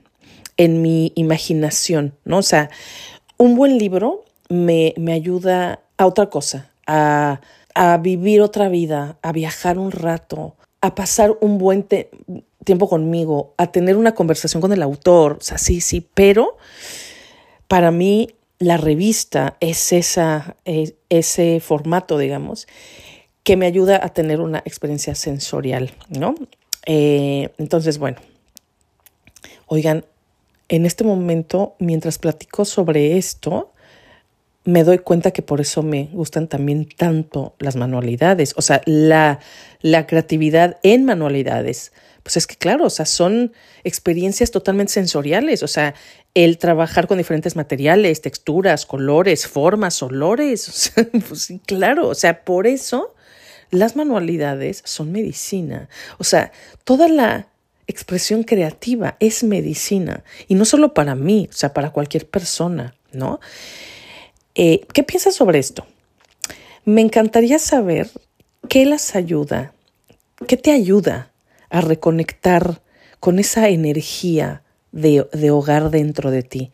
en 0.57 0.81
mi 0.81 1.11
imaginación, 1.15 2.15
¿no? 2.25 2.37
O 2.37 2.43
sea, 2.43 2.69
un 3.37 3.55
buen 3.55 3.77
libro 3.77 4.25
me, 4.49 4.93
me 4.97 5.13
ayuda 5.13 5.79
a 5.97 6.05
otra 6.05 6.29
cosa, 6.29 6.71
a, 6.87 7.41
a, 7.73 7.97
vivir 7.97 8.41
otra 8.41 8.69
vida, 8.69 9.17
a 9.21 9.31
viajar 9.31 9.77
un 9.77 9.91
rato, 9.91 10.55
a 10.81 10.95
pasar 10.95 11.37
un 11.41 11.57
buen 11.57 11.87
tiempo 12.63 12.89
conmigo, 12.89 13.53
a 13.57 13.71
tener 13.71 13.97
una 13.97 14.13
conversación 14.13 14.61
con 14.61 14.73
el 14.73 14.81
autor, 14.81 15.37
o 15.39 15.43
sea, 15.43 15.57
sí, 15.57 15.81
sí, 15.81 16.07
pero 16.13 16.57
para 17.67 17.91
mí 17.91 18.29
la 18.59 18.77
revista 18.77 19.57
es 19.59 19.91
esa, 19.91 20.55
ese 21.09 21.59
formato, 21.59 22.17
digamos, 22.17 22.67
que 23.43 23.57
me 23.57 23.65
ayuda 23.65 23.99
a 24.03 24.09
tener 24.09 24.39
una 24.39 24.59
experiencia 24.59 25.15
sensorial, 25.15 25.91
¿no? 26.09 26.35
Eh, 26.85 27.49
entonces, 27.57 27.97
bueno, 27.97 28.17
oigan, 29.67 30.05
en 30.73 30.87
este 30.87 31.03
momento, 31.03 31.75
mientras 31.77 32.17
platico 32.17 32.65
sobre 32.65 33.15
esto, 33.19 33.73
me 34.63 34.83
doy 34.83 34.97
cuenta 34.97 35.29
que 35.29 35.43
por 35.43 35.61
eso 35.61 35.83
me 35.83 36.09
gustan 36.11 36.47
también 36.47 36.89
tanto 36.89 37.53
las 37.59 37.75
manualidades, 37.75 38.55
o 38.57 38.63
sea, 38.63 38.81
la, 38.85 39.39
la 39.81 40.07
creatividad 40.07 40.79
en 40.81 41.05
manualidades. 41.05 41.93
Pues 42.23 42.37
es 42.37 42.47
que 42.47 42.55
claro, 42.55 42.85
o 42.85 42.89
sea, 42.89 43.05
son 43.05 43.53
experiencias 43.83 44.49
totalmente 44.49 44.93
sensoriales, 44.93 45.61
o 45.61 45.67
sea, 45.67 45.93
el 46.33 46.57
trabajar 46.57 47.05
con 47.05 47.19
diferentes 47.19 47.55
materiales, 47.55 48.21
texturas, 48.21 48.87
colores, 48.87 49.45
formas, 49.45 50.01
olores, 50.01 50.91
pues 51.29 51.53
claro, 51.67 52.07
o 52.07 52.15
sea, 52.15 52.43
por 52.43 52.65
eso 52.65 53.13
las 53.69 53.95
manualidades 53.95 54.81
son 54.85 55.11
medicina, 55.11 55.87
o 56.17 56.23
sea, 56.23 56.51
toda 56.83 57.07
la 57.09 57.52
expresión 57.87 58.43
creativa, 58.43 59.17
es 59.19 59.43
medicina. 59.43 60.23
Y 60.47 60.55
no 60.55 60.65
solo 60.65 60.93
para 60.93 61.15
mí, 61.15 61.47
o 61.49 61.53
sea, 61.53 61.73
para 61.73 61.91
cualquier 61.91 62.27
persona, 62.27 62.95
¿no? 63.11 63.39
Eh, 64.55 64.85
¿Qué 64.93 65.03
piensas 65.03 65.35
sobre 65.35 65.59
esto? 65.59 65.85
Me 66.85 67.01
encantaría 67.01 67.59
saber 67.59 68.09
qué 68.69 68.85
las 68.85 69.15
ayuda, 69.15 69.73
qué 70.47 70.57
te 70.57 70.71
ayuda 70.71 71.31
a 71.69 71.81
reconectar 71.81 72.81
con 73.19 73.39
esa 73.39 73.69
energía 73.69 74.63
de, 74.91 75.49
hogar 75.49 75.89
dentro 75.89 76.29
de 76.29 76.43
ti. 76.43 76.71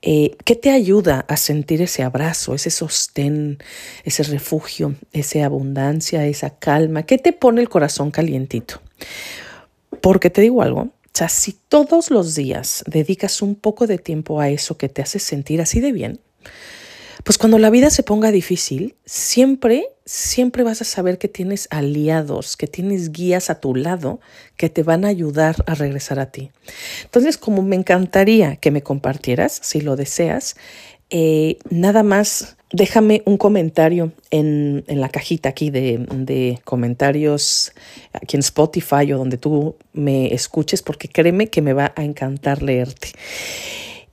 Eh, 0.00 0.36
¿Qué 0.44 0.56
te 0.56 0.70
ayuda 0.70 1.24
a 1.28 1.36
sentir 1.36 1.82
ese 1.82 2.02
abrazo, 2.02 2.54
ese 2.54 2.70
sostén, 2.70 3.58
ese 4.04 4.22
refugio, 4.24 4.96
esa 5.12 5.44
abundancia, 5.44 6.26
esa 6.26 6.50
calma? 6.50 7.04
¿Qué 7.04 7.18
te 7.18 7.32
pone 7.32 7.60
el 7.60 7.68
corazón 7.68 8.10
calientito? 8.10 8.80
Porque 10.02 10.28
te 10.28 10.42
digo 10.42 10.62
algo, 10.62 10.80
o 10.80 11.14
sea, 11.14 11.28
si 11.28 11.52
todos 11.68 12.10
los 12.10 12.34
días 12.34 12.84
dedicas 12.86 13.40
un 13.40 13.54
poco 13.54 13.86
de 13.86 13.98
tiempo 13.98 14.40
a 14.40 14.50
eso 14.50 14.76
que 14.76 14.88
te 14.88 15.00
hace 15.00 15.18
sentir 15.18 15.60
así 15.60 15.80
de 15.80 15.92
bien, 15.92 16.20
pues 17.24 17.38
cuando 17.38 17.58
la 17.58 17.70
vida 17.70 17.90
se 17.90 18.02
ponga 18.02 18.32
difícil, 18.32 18.96
siempre, 19.04 19.86
siempre 20.04 20.64
vas 20.64 20.80
a 20.80 20.84
saber 20.84 21.18
que 21.18 21.28
tienes 21.28 21.68
aliados, 21.70 22.56
que 22.56 22.66
tienes 22.66 23.12
guías 23.12 23.48
a 23.48 23.60
tu 23.60 23.74
lado 23.76 24.20
que 24.56 24.68
te 24.68 24.82
van 24.82 25.04
a 25.04 25.08
ayudar 25.08 25.56
a 25.66 25.74
regresar 25.74 26.18
a 26.18 26.32
ti. 26.32 26.50
Entonces, 27.04 27.38
como 27.38 27.62
me 27.62 27.76
encantaría 27.76 28.56
que 28.56 28.72
me 28.72 28.82
compartieras, 28.82 29.60
si 29.62 29.82
lo 29.82 29.94
deseas, 29.94 30.56
eh, 31.10 31.58
nada 31.70 32.02
más 32.02 32.56
déjame 32.72 33.22
un 33.24 33.36
comentario 33.36 34.12
en, 34.30 34.84
la 34.88 35.08
cajita 35.08 35.50
aquí 35.50 35.70
de, 35.70 36.04
de, 36.10 36.60
comentarios 36.64 37.72
aquí 38.12 38.36
en 38.36 38.40
Spotify 38.40 39.12
o 39.12 39.18
donde 39.18 39.36
tú 39.36 39.76
me 39.92 40.32
escuches, 40.34 40.82
porque 40.82 41.08
créeme 41.08 41.48
que 41.48 41.62
me 41.62 41.72
va 41.72 41.92
a 41.96 42.04
encantar 42.04 42.62
leerte. 42.62 43.08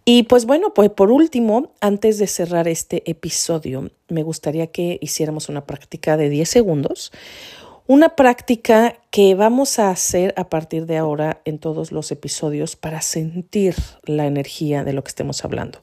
Y 0.05 0.23
pues 0.23 0.45
bueno, 0.45 0.73
pues 0.73 0.89
por 0.89 1.11
último, 1.11 1.71
antes 1.81 2.17
de 2.17 2.27
cerrar 2.27 2.67
este 2.67 3.09
episodio, 3.09 3.91
me 4.07 4.23
gustaría 4.23 4.67
que 4.67 4.97
hiciéramos 5.01 5.49
una 5.49 5.65
práctica 5.65 6.17
de 6.17 6.29
10 6.29 6.49
segundos. 6.49 7.11
Una 7.89 8.09
práctica 8.09 8.99
que 9.09 9.33
vamos 9.33 9.79
a 9.79 9.89
hacer 9.89 10.35
a 10.37 10.47
partir 10.47 10.85
de 10.85 10.97
ahora 10.97 11.41
en 11.43 11.57
todos 11.57 11.91
los 11.91 12.11
episodios 12.11 12.75
para 12.75 13.01
sentir 13.01 13.73
la 14.03 14.27
energía 14.27 14.83
de 14.83 14.93
lo 14.93 15.03
que 15.03 15.07
estemos 15.07 15.43
hablando, 15.43 15.79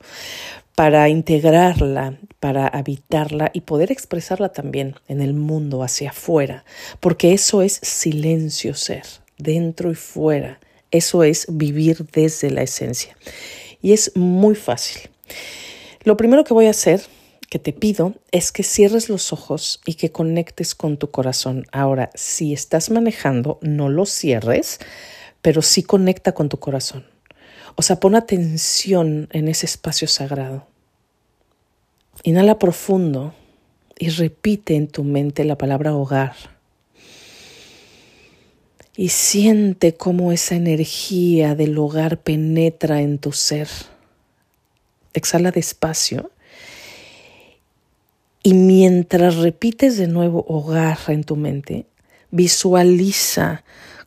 para 0.77 1.09
integrarla, 1.09 2.17
para 2.39 2.69
habitarla 2.69 3.51
y 3.53 3.63
poder 3.63 3.91
expresarla 3.91 4.51
también 4.51 4.95
en 5.09 5.21
el 5.21 5.35
mundo 5.35 5.83
hacia 5.83 6.11
afuera, 6.11 6.65
porque 7.01 7.33
eso 7.33 7.61
es 7.61 7.81
silencio 7.83 8.75
ser, 8.75 9.03
dentro 9.37 9.91
y 9.91 9.97
fuera. 9.97 10.61
Eso 10.93 11.25
es 11.25 11.47
vivir 11.51 12.07
desde 12.13 12.53
la 12.53 12.63
esencia 12.63 13.17
y 13.83 13.95
es 13.95 14.13
muy 14.15 14.55
fácil. 14.55 15.11
Lo 16.05 16.17
primero 16.17 16.45
que 16.45 16.55
voy 16.55 16.67
a 16.67 16.71
hacer, 16.71 17.03
te 17.59 17.73
pido, 17.73 18.15
es 18.33 18.53
que 18.53 18.63
cierres 18.63 19.09
los 19.09 19.33
ojos 19.33 19.81
y 19.87 19.95
que 19.95 20.13
conectes 20.13 20.75
con 20.75 20.97
tu 20.97 21.11
corazón. 21.11 21.67
Ahora, 21.73 22.11
si 22.15 22.53
estás 22.53 22.91
manejando, 22.91 23.59
no 23.63 23.89
lo 23.89 24.07
cierres, 24.07 24.79
pero 25.43 25.63
sí 25.63 25.83
conecta 25.83 26.33
con 26.33 26.49
tu 26.49 26.59
corazón. 26.59 27.07
O 27.77 27.83
sea, 27.83 28.01
pon 28.01 28.15
atención 28.15 29.29
en 29.33 29.49
ese 29.49 29.67
espacio 29.67 30.09
sagrado. 30.09 30.67
Inhala 32.23 32.59
profundo 32.59 33.35
y 33.99 34.09
repite 34.09 34.75
en 34.77 34.89
tu 34.89 35.05
mente 35.05 35.45
la 35.45 35.59
palabra 35.59 35.95
hogar 35.95 36.35
y 38.97 39.11
siente 39.11 39.95
cómo 39.95 40.33
esa 40.33 40.55
energía 40.55 41.55
del 41.55 41.77
hogar 41.77 42.19
penetra 42.19 43.03
en 43.03 43.19
tu 43.19 43.33
ser. 43.33 43.69
Exhala 45.13 45.51
despacio 45.51 46.31
y 48.47 48.55
mientras 48.55 49.35
repites 49.39 49.97
de 49.97 50.07
nuevo 50.07 50.45
hogar 50.47 50.97
en 51.09 51.25
tu 51.25 51.35
mente, 51.35 51.87
visualiza 52.31 53.65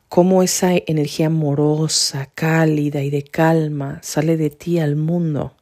cómo 0.07 0.43
esa 0.43 0.71
energía 0.87 1.27
amorosa, 1.27 2.29
cálida 2.35 3.01
y 3.03 3.09
de 3.09 3.23
calma 3.23 3.99
sale 4.01 4.37
de 4.37 4.49
ti 4.49 4.79
al 4.79 4.95
mundo. 4.95 5.57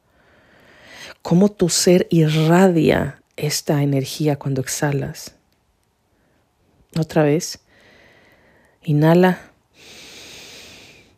Cómo 1.24 1.50
tu 1.50 1.70
ser 1.70 2.06
irradia 2.12 3.24
esta 3.36 3.82
energía 3.82 4.36
cuando 4.36 4.62
exhalas. 4.62 5.34
Otra 7.00 7.24
vez. 7.24 7.58
Inhala. 8.84 9.40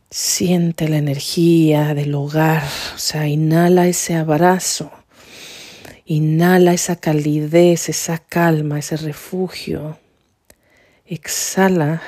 Siente 0.10 0.88
la 0.88 0.96
energía 0.96 1.94
del 1.94 2.16
hogar, 2.16 2.64
o 2.96 2.98
sea, 2.98 3.28
inhala 3.28 3.86
ese 3.86 4.16
abrazo, 4.16 4.94
inhala 6.10 6.74
esa 6.74 6.96
calidez, 6.96 7.88
esa 7.88 8.18
calma, 8.18 8.80
ese 8.80 8.98
refugio. 8.98 10.00
Exhala 11.06 12.02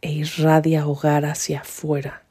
e 0.00 0.12
irradia 0.12 0.86
hogar 0.86 1.24
hacia 1.24 1.62
afuera. 1.62 2.22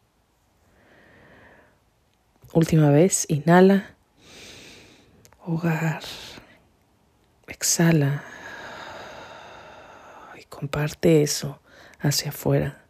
Última 2.54 2.92
vez, 2.92 3.26
inhala, 3.28 3.94
hogar, 5.46 6.02
exhala 7.48 8.24
y 10.40 10.46
comparte 10.46 11.24
eso 11.24 11.60
hacia 12.00 12.30
afuera. 12.30 12.86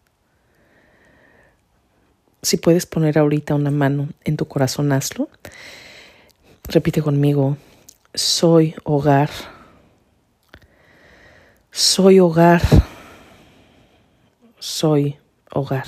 Si 2.43 2.57
puedes 2.57 2.85
poner 2.85 3.17
ahorita 3.17 3.55
una 3.55 3.71
mano 3.71 4.09
en 4.23 4.37
tu 4.37 4.47
corazón, 4.47 4.91
hazlo. 4.91 5.27
Repite 6.67 7.01
conmigo, 7.01 7.57
soy 8.13 8.75
hogar. 8.83 9.29
Soy 11.71 12.19
hogar. 12.19 12.61
Soy 14.59 15.17
hogar. 15.51 15.85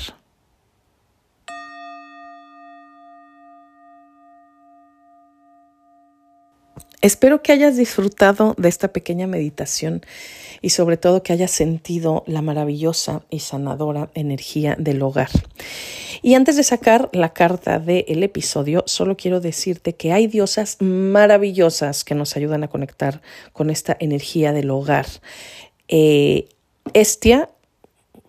Espero 7.01 7.43
que 7.43 7.51
hayas 7.51 7.75
disfrutado 7.75 8.55
de 8.57 8.69
esta 8.69 8.87
pequeña 8.87 9.27
meditación 9.27 10.01
y 10.61 10.69
sobre 10.69 10.95
todo 10.95 11.21
que 11.21 11.33
hayas 11.33 11.51
sentido 11.51 12.23
la 12.27 12.41
maravillosa 12.41 13.23
y 13.29 13.39
sanadora 13.39 14.09
energía 14.13 14.77
del 14.79 15.01
hogar. 15.01 15.29
Y 16.25 16.35
antes 16.35 16.55
de 16.55 16.63
sacar 16.63 17.09
la 17.11 17.33
carta 17.33 17.79
del 17.79 18.23
episodio, 18.23 18.85
solo 18.87 19.17
quiero 19.17 19.41
decirte 19.41 19.95
que 19.95 20.13
hay 20.13 20.27
diosas 20.27 20.77
maravillosas 20.79 22.05
que 22.05 22.15
nos 22.15 22.37
ayudan 22.37 22.63
a 22.63 22.69
conectar 22.69 23.21
con 23.51 23.69
esta 23.69 23.97
energía 23.99 24.53
del 24.53 24.71
hogar. 24.71 25.05
Eh, 25.89 26.47
Estia, 26.93 27.49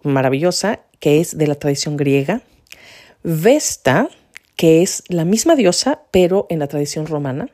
maravillosa, 0.03 0.81
que 0.99 1.21
es 1.21 1.39
de 1.39 1.47
la 1.47 1.55
tradición 1.55 1.97
griega. 1.97 2.43
Vesta, 3.23 4.09
que 4.57 4.83
es 4.83 5.05
la 5.07 5.25
misma 5.25 5.55
diosa, 5.55 6.03
pero 6.11 6.49
en 6.51 6.59
la 6.59 6.67
tradición 6.67 7.07
romana. 7.07 7.49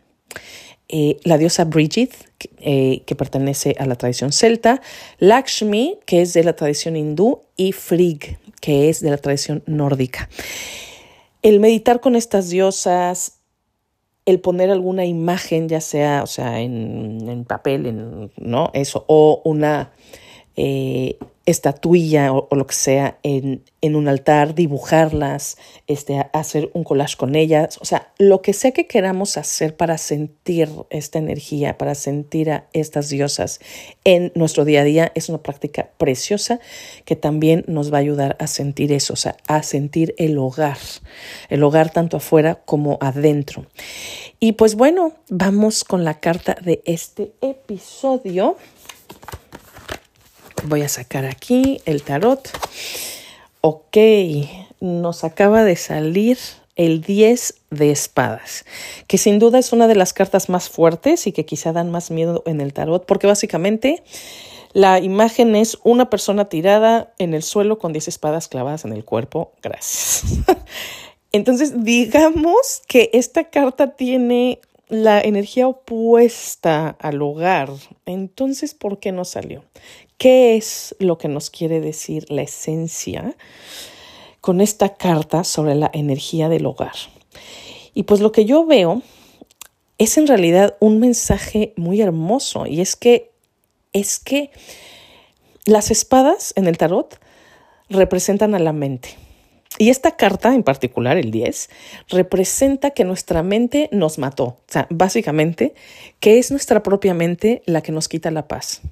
Eh, 0.89 1.19
la 1.23 1.37
diosa 1.37 1.65
Brigid, 1.65 2.11
eh, 2.61 3.03
que 3.05 3.15
pertenece 3.15 3.77
a 3.79 3.85
la 3.85 3.97
tradición 3.97 4.33
celta, 4.33 4.81
Lakshmi, 5.19 5.99
que 6.07 6.23
es 6.23 6.33
de 6.33 6.45
la 6.45 6.57
tradición 6.57 6.97
hindú, 6.97 7.43
y 7.57 7.73
Frigg, 7.73 8.39
que 8.61 8.89
es 8.89 9.01
de 9.01 9.11
la 9.11 9.19
tradición 9.19 9.63
nórdica. 9.67 10.29
El 11.43 11.61
meditar 11.61 12.01
con 12.01 12.17
estas 12.17 12.51
diosas, 12.51 13.41
el 14.27 14.41
poner 14.41 14.71
alguna 14.71 15.07
imagen, 15.07 15.69
ya 15.69 15.81
sea, 15.81 16.23
o 16.23 16.27
sea, 16.27 16.61
en, 16.61 17.45
papel, 17.49 17.87
en, 17.87 18.31
¿no? 18.37 18.71
Eso, 18.75 19.05
o 19.09 19.41
una 19.45 19.93
eh, 20.57 21.19
estatuilla 21.51 22.33
o, 22.33 22.49
lo 22.55 22.67
que 22.67 22.75
sea 22.75 23.19
en, 23.23 23.63
en, 23.81 23.97
un 23.97 24.09
altar, 24.09 24.55
dibujarlas, 24.55 25.57
este, 25.87 26.27
hacer 26.33 26.71
un 26.75 26.85
collage 26.85 27.17
con 27.17 27.35
ellas, 27.35 27.79
o 27.81 27.85
sea, 27.85 28.13
lo 28.19 28.43
que 28.43 28.53
sea 28.53 28.73
que 28.73 28.87
queramos 28.87 29.37
hacer 29.37 29.77
para 29.77 29.99
sentir 29.99 30.69
esta 30.91 31.19
energía, 31.19 31.79
para 31.79 31.95
sentir 31.95 32.51
a 32.51 32.69
estas 32.73 33.09
diosas 33.09 33.61
en 34.05 34.33
nuestro 34.35 34.65
día 34.65 34.81
a 34.83 34.85
día 34.85 35.13
es 35.15 35.29
una 35.29 35.39
práctica 35.39 35.91
preciosa 35.99 36.61
que 37.05 37.17
también 37.17 37.65
nos 37.67 37.93
va 37.93 37.99
a 37.99 38.01
ayudar 38.01 38.37
a 38.39 38.47
sentir 38.47 38.93
eso, 38.93 39.15
o 39.15 39.17
sea, 39.17 39.37
a 39.47 39.63
sentir 39.63 40.15
el 40.19 40.39
hogar, 40.39 40.79
el 41.49 41.63
hogar 41.63 41.91
tanto 41.91 42.17
afuera 42.17 42.63
como 42.65 42.99
adentro. 43.01 43.67
Y 44.39 44.53
pues 44.53 44.75
bueno, 44.75 45.13
vamos 45.29 45.85
con 45.85 46.05
la 46.05 46.21
carta 46.21 46.57
de 46.63 46.83
este 46.87 47.33
episodio. 47.41 48.57
Voy 50.65 50.83
a 50.83 50.89
sacar 50.89 51.25
aquí 51.25 51.81
el 51.87 52.03
tarot. 52.03 52.51
Ok, 53.61 53.97
nos 54.81 55.25
acaba 55.25 55.65
de 55.65 55.77
salir 55.77 56.39
el 56.77 57.03
10 57.03 57.55
de 57.71 57.91
espadas, 57.91 58.65
que 59.07 59.19
sin 59.19 59.39
duda 59.39 59.59
es 59.59 59.73
una 59.73 59.87
de 59.87 59.95
las 59.95 60.13
cartas 60.13 60.49
más 60.49 60.71
fuertes 60.71 61.27
y 61.27 61.33
que 61.33 61.45
quizá 61.45 61.73
dan 61.73 61.91
más 61.91 62.11
miedo 62.11 62.43
en 62.47 62.61
el 62.61 62.73
tarot, 62.73 63.05
porque 63.05 63.27
básicamente 63.27 64.03
la 64.73 64.99
imagen 65.01 65.57
es 65.57 65.79
una 65.83 66.09
persona 66.11 66.49
tirada 66.49 67.13
en 67.19 67.35
el 67.35 67.43
suelo 67.43 67.79
con 67.79 67.93
10 67.93 68.09
espadas 68.09 68.49
clavadas 68.49 68.85
en 68.85 68.93
el 68.93 69.05
cuerpo. 69.05 69.53
Gracias. 69.63 70.25
Entonces, 71.33 71.85
digamos 71.85 72.83
que 72.87 73.11
esta 73.13 73.45
carta 73.45 73.95
tiene 73.95 74.61
la 74.89 75.21
energía 75.21 75.69
opuesta 75.69 76.97
al 76.99 77.23
hogar. 77.23 77.71
Entonces, 78.07 78.75
¿por 78.75 78.99
qué 78.99 79.13
no 79.13 79.25
salió? 79.25 79.63
¿Qué 80.21 80.55
es 80.55 80.95
lo 80.99 81.17
que 81.17 81.29
nos 81.29 81.49
quiere 81.49 81.81
decir 81.81 82.27
la 82.29 82.43
esencia 82.43 83.35
con 84.43 84.61
esta 84.61 84.95
carta 84.95 85.45
sobre 85.45 85.75
la 85.75 85.91
energía 85.95 86.51
del 86.51 86.67
hogar? 86.67 86.93
Y 87.95 88.03
pues 88.03 88.21
lo 88.21 88.31
que 88.31 88.45
yo 88.45 88.67
veo 88.67 89.01
es 89.97 90.19
en 90.19 90.27
realidad 90.27 90.77
un 90.79 90.99
mensaje 90.99 91.73
muy 91.77 92.03
hermoso 92.03 92.67
y 92.67 92.83
es 92.83 92.97
que 92.97 93.31
es 93.95 94.19
que 94.19 94.51
las 95.65 95.91
espadas 95.91 96.53
en 96.55 96.67
el 96.67 96.77
tarot 96.77 97.19
representan 97.89 98.55
a 98.55 98.59
la 98.59 98.75
mente 98.75 99.17
Y 99.81 99.89
esta 99.89 100.15
carta 100.15 100.55
en 100.55 100.63
particular, 100.63 101.17
el 101.17 101.31
10, 101.31 101.71
representa 102.11 102.91
que 102.91 103.05
nuestra 103.05 103.43
mente 103.43 103.89
nos 103.93 104.19
mató. 104.19 104.45
O 104.45 104.65
sea, 104.69 104.87
básicamente, 104.91 105.73
que 106.21 106.39
es 106.39 106.51
nuestra 106.51 106.83
propia 106.83 107.15
mente 107.15 107.63
la 107.65 107.81
que 107.81 107.91
nos 107.91 108.07
quita 108.07 108.31
la 108.31 108.47
paz. 108.47 108.83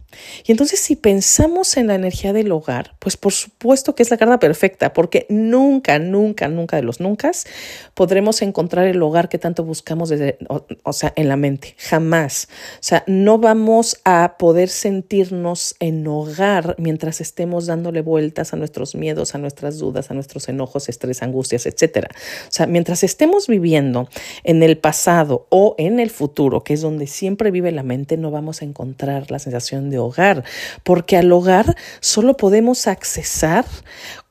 Y 0.46 0.53
entonces 0.53 0.81
si 0.81 0.96
pensamos 0.96 1.77
en 1.77 1.88
la 1.88 1.94
energía 1.94 2.33
del 2.33 2.51
hogar, 2.53 2.94
pues 3.01 3.18
por 3.18 3.35
supuesto 3.35 3.94
que 3.94 4.03
es 4.03 4.11
la 4.11 4.16
carta 4.16 4.38
perfecta, 4.38 4.94
porque 4.94 5.27
nunca, 5.29 5.98
nunca, 5.98 6.48
nunca 6.48 6.77
de 6.77 6.83
los 6.83 7.01
nunca 7.01 7.33
podremos 7.92 8.40
encontrar 8.40 8.87
el 8.87 9.03
hogar 9.03 9.29
que 9.29 9.37
tanto 9.37 9.64
buscamos 9.64 10.09
desde, 10.09 10.38
o 10.48 10.92
sea, 10.94 11.12
en 11.16 11.29
la 11.29 11.37
mente. 11.37 11.77
Jamás. 11.77 12.48
O 12.77 12.83
sea, 12.83 13.05
no 13.07 13.37
vamos 13.37 14.01
a 14.07 14.37
poder 14.38 14.70
sentirnos 14.70 15.77
en 15.81 16.07
hogar 16.07 16.77
mientras 16.79 17.20
estemos 17.20 17.66
dándole 17.66 18.01
vueltas 18.01 18.55
a 18.55 18.57
nuestros 18.57 18.94
miedos, 18.94 19.35
a 19.35 19.38
nuestras 19.38 19.77
dudas, 19.77 20.11
a 20.11 20.14
nuestros 20.14 20.48
enojos 20.48 20.78
estrés, 20.87 21.23
angustias, 21.23 21.67
etcétera. 21.67 22.11
O 22.12 22.51
sea, 22.51 22.67
mientras 22.67 23.03
estemos 23.03 23.47
viviendo 23.47 24.09
en 24.45 24.62
el 24.62 24.77
pasado 24.77 25.47
o 25.49 25.75
en 25.79 25.99
el 25.99 26.11
futuro, 26.11 26.62
que 26.62 26.75
es 26.75 26.83
donde 26.83 27.07
siempre 27.07 27.51
vive 27.51 27.73
la 27.73 27.83
mente, 27.83 28.17
no 28.17 28.31
vamos 28.31 28.61
a 28.61 28.67
encontrar 28.67 29.31
la 29.31 29.38
sensación 29.38 29.88
de 29.91 29.99
hogar, 29.99 30.45
porque 30.85 31.17
al 31.17 31.33
hogar 31.33 31.75
solo 32.01 32.37
podemos 32.37 32.87
accesar 32.87 33.64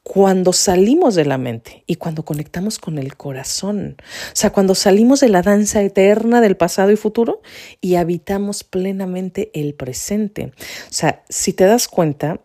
cuando 0.08 0.54
salimos 0.54 1.16
de 1.16 1.26
la 1.26 1.38
mente 1.38 1.84
y 1.86 1.96
cuando 1.96 2.24
conectamos 2.24 2.80
con 2.80 2.98
el 2.98 3.18
corazón. 3.18 3.98
O 4.00 4.36
sea, 4.36 4.52
cuando 4.52 4.74
salimos 4.74 5.20
de 5.20 5.28
la 5.28 5.42
danza 5.42 5.82
eterna 5.82 6.40
del 6.40 6.56
pasado 6.56 6.92
y 6.92 6.96
futuro 6.96 7.42
y 7.82 7.96
habitamos 7.96 8.64
plenamente 8.64 9.52
el 9.54 9.74
presente. 9.74 10.54
O 10.56 10.94
sea, 10.94 11.26
si 11.28 11.52
te 11.52 11.66
das 11.66 11.90
cuenta, 11.90 12.40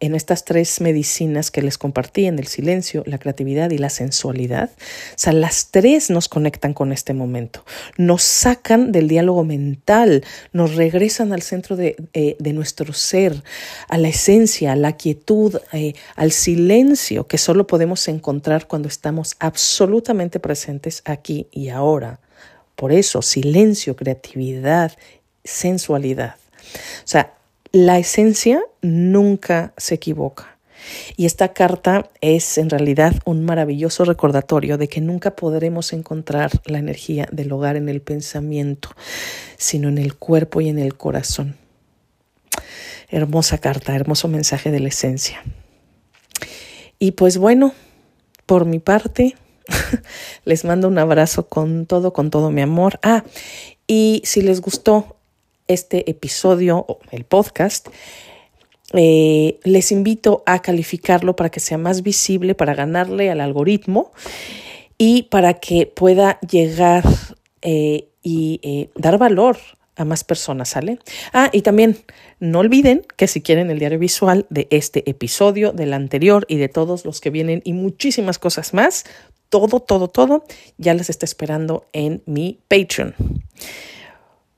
en 0.00 0.14
estas 0.14 0.44
tres 0.44 0.80
medicinas 0.80 1.50
que 1.50 1.62
les 1.62 1.76
compartí, 1.76 2.26
en 2.26 2.38
el 2.38 2.46
silencio, 2.46 3.02
la 3.06 3.18
creatividad 3.18 3.70
y 3.70 3.78
la 3.78 3.90
sensualidad, 3.90 4.70
o 4.70 5.14
sea, 5.16 5.32
las 5.32 5.70
tres 5.70 6.10
nos 6.10 6.28
conectan 6.28 6.72
con 6.72 6.92
este 6.92 7.14
momento, 7.14 7.64
nos 7.96 8.22
sacan 8.22 8.92
del 8.92 9.08
diálogo 9.08 9.44
mental, 9.44 10.24
nos 10.52 10.76
regresan 10.76 11.32
al 11.32 11.42
centro 11.42 11.76
de, 11.76 11.96
eh, 12.12 12.36
nuestro 12.52 12.92
ser, 12.92 13.42
a 13.88 13.98
la 13.98 14.08
esencia, 14.08 14.72
a 14.72 14.76
la 14.76 14.96
quietud, 14.96 15.60
eh, 15.72 15.94
al 16.16 16.32
silencio 16.32 17.26
que 17.26 17.38
solo 17.38 17.66
podemos 17.66 18.06
encontrar 18.08 18.66
cuando 18.66 18.88
estamos 18.88 19.36
absolutamente 19.38 20.40
presentes 20.40 21.02
aquí 21.04 21.46
y 21.50 21.68
ahora. 21.68 22.20
Por 22.76 22.92
eso, 22.92 23.22
silencio, 23.22 23.96
creatividad, 23.96 24.92
sensualidad. 25.42 26.36
O 26.36 27.06
sea, 27.06 27.37
la 27.72 27.98
esencia 27.98 28.62
nunca 28.82 29.72
se 29.76 29.94
equivoca. 29.94 30.58
Y 31.16 31.26
esta 31.26 31.52
carta 31.52 32.08
es 32.20 32.56
en 32.56 32.70
realidad 32.70 33.14
un 33.24 33.44
maravilloso 33.44 34.04
recordatorio 34.04 34.78
de 34.78 34.88
que 34.88 35.00
nunca 35.00 35.36
podremos 35.36 35.92
encontrar 35.92 36.50
la 36.64 36.78
energía 36.78 37.28
del 37.32 37.52
hogar 37.52 37.76
en 37.76 37.88
el 37.88 38.00
pensamiento, 38.00 38.90
sino 39.56 39.88
en 39.88 39.98
el 39.98 40.14
cuerpo 40.14 40.60
y 40.60 40.68
en 40.68 40.78
el 40.78 40.96
corazón. 40.96 41.56
Hermosa 43.10 43.58
carta, 43.58 43.94
hermoso 43.94 44.28
mensaje 44.28 44.70
de 44.70 44.80
la 44.80 44.88
esencia. 44.88 45.42
Y 46.98 47.12
pues 47.12 47.38
bueno, 47.38 47.74
por 48.46 48.64
mi 48.64 48.78
parte, 48.78 49.36
les 50.44 50.64
mando 50.64 50.88
un 50.88 50.98
abrazo 50.98 51.48
con 51.48 51.86
todo, 51.86 52.12
con 52.12 52.30
todo 52.30 52.50
mi 52.50 52.62
amor. 52.62 52.98
Ah, 53.02 53.24
y 53.86 54.22
si 54.24 54.42
les 54.42 54.60
gustó 54.60 55.17
este 55.68 56.10
episodio 56.10 56.84
o 56.88 56.98
el 57.10 57.24
podcast, 57.24 57.88
eh, 58.94 59.60
les 59.64 59.92
invito 59.92 60.42
a 60.46 60.62
calificarlo 60.62 61.36
para 61.36 61.50
que 61.50 61.60
sea 61.60 61.78
más 61.78 62.02
visible, 62.02 62.54
para 62.54 62.74
ganarle 62.74 63.30
al 63.30 63.40
algoritmo 63.40 64.12
y 64.96 65.24
para 65.24 65.54
que 65.54 65.86
pueda 65.86 66.40
llegar 66.40 67.04
eh, 67.62 68.08
y 68.22 68.60
eh, 68.62 68.90
dar 68.94 69.18
valor 69.18 69.58
a 69.96 70.04
más 70.04 70.24
personas, 70.24 70.70
¿sale? 70.70 70.98
Ah, 71.32 71.50
y 71.52 71.62
también 71.62 71.98
no 72.40 72.60
olviden 72.60 73.04
que 73.16 73.26
si 73.26 73.42
quieren 73.42 73.70
el 73.70 73.78
diario 73.78 73.98
visual 73.98 74.46
de 74.48 74.68
este 74.70 75.08
episodio, 75.10 75.72
del 75.72 75.92
anterior 75.92 76.46
y 76.48 76.56
de 76.56 76.68
todos 76.68 77.04
los 77.04 77.20
que 77.20 77.30
vienen 77.30 77.62
y 77.64 77.72
muchísimas 77.72 78.38
cosas 78.38 78.72
más, 78.74 79.04
todo, 79.48 79.80
todo, 79.80 80.08
todo, 80.08 80.44
ya 80.76 80.94
les 80.94 81.10
está 81.10 81.26
esperando 81.26 81.86
en 81.92 82.22
mi 82.26 82.60
Patreon. 82.68 83.14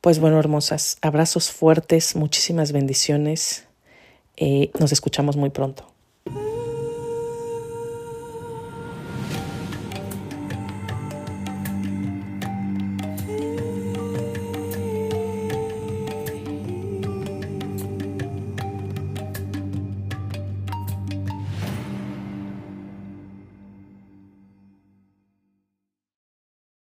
Pues 0.00 0.18
bueno, 0.18 0.38
hermosas, 0.38 0.96
abrazos 1.02 1.50
fuertes, 1.50 2.16
muchísimas 2.16 2.72
bendiciones. 2.72 3.66
Eh, 4.38 4.70
nos 4.80 4.92
escuchamos 4.92 5.36
muy 5.36 5.50
pronto. 5.50 5.92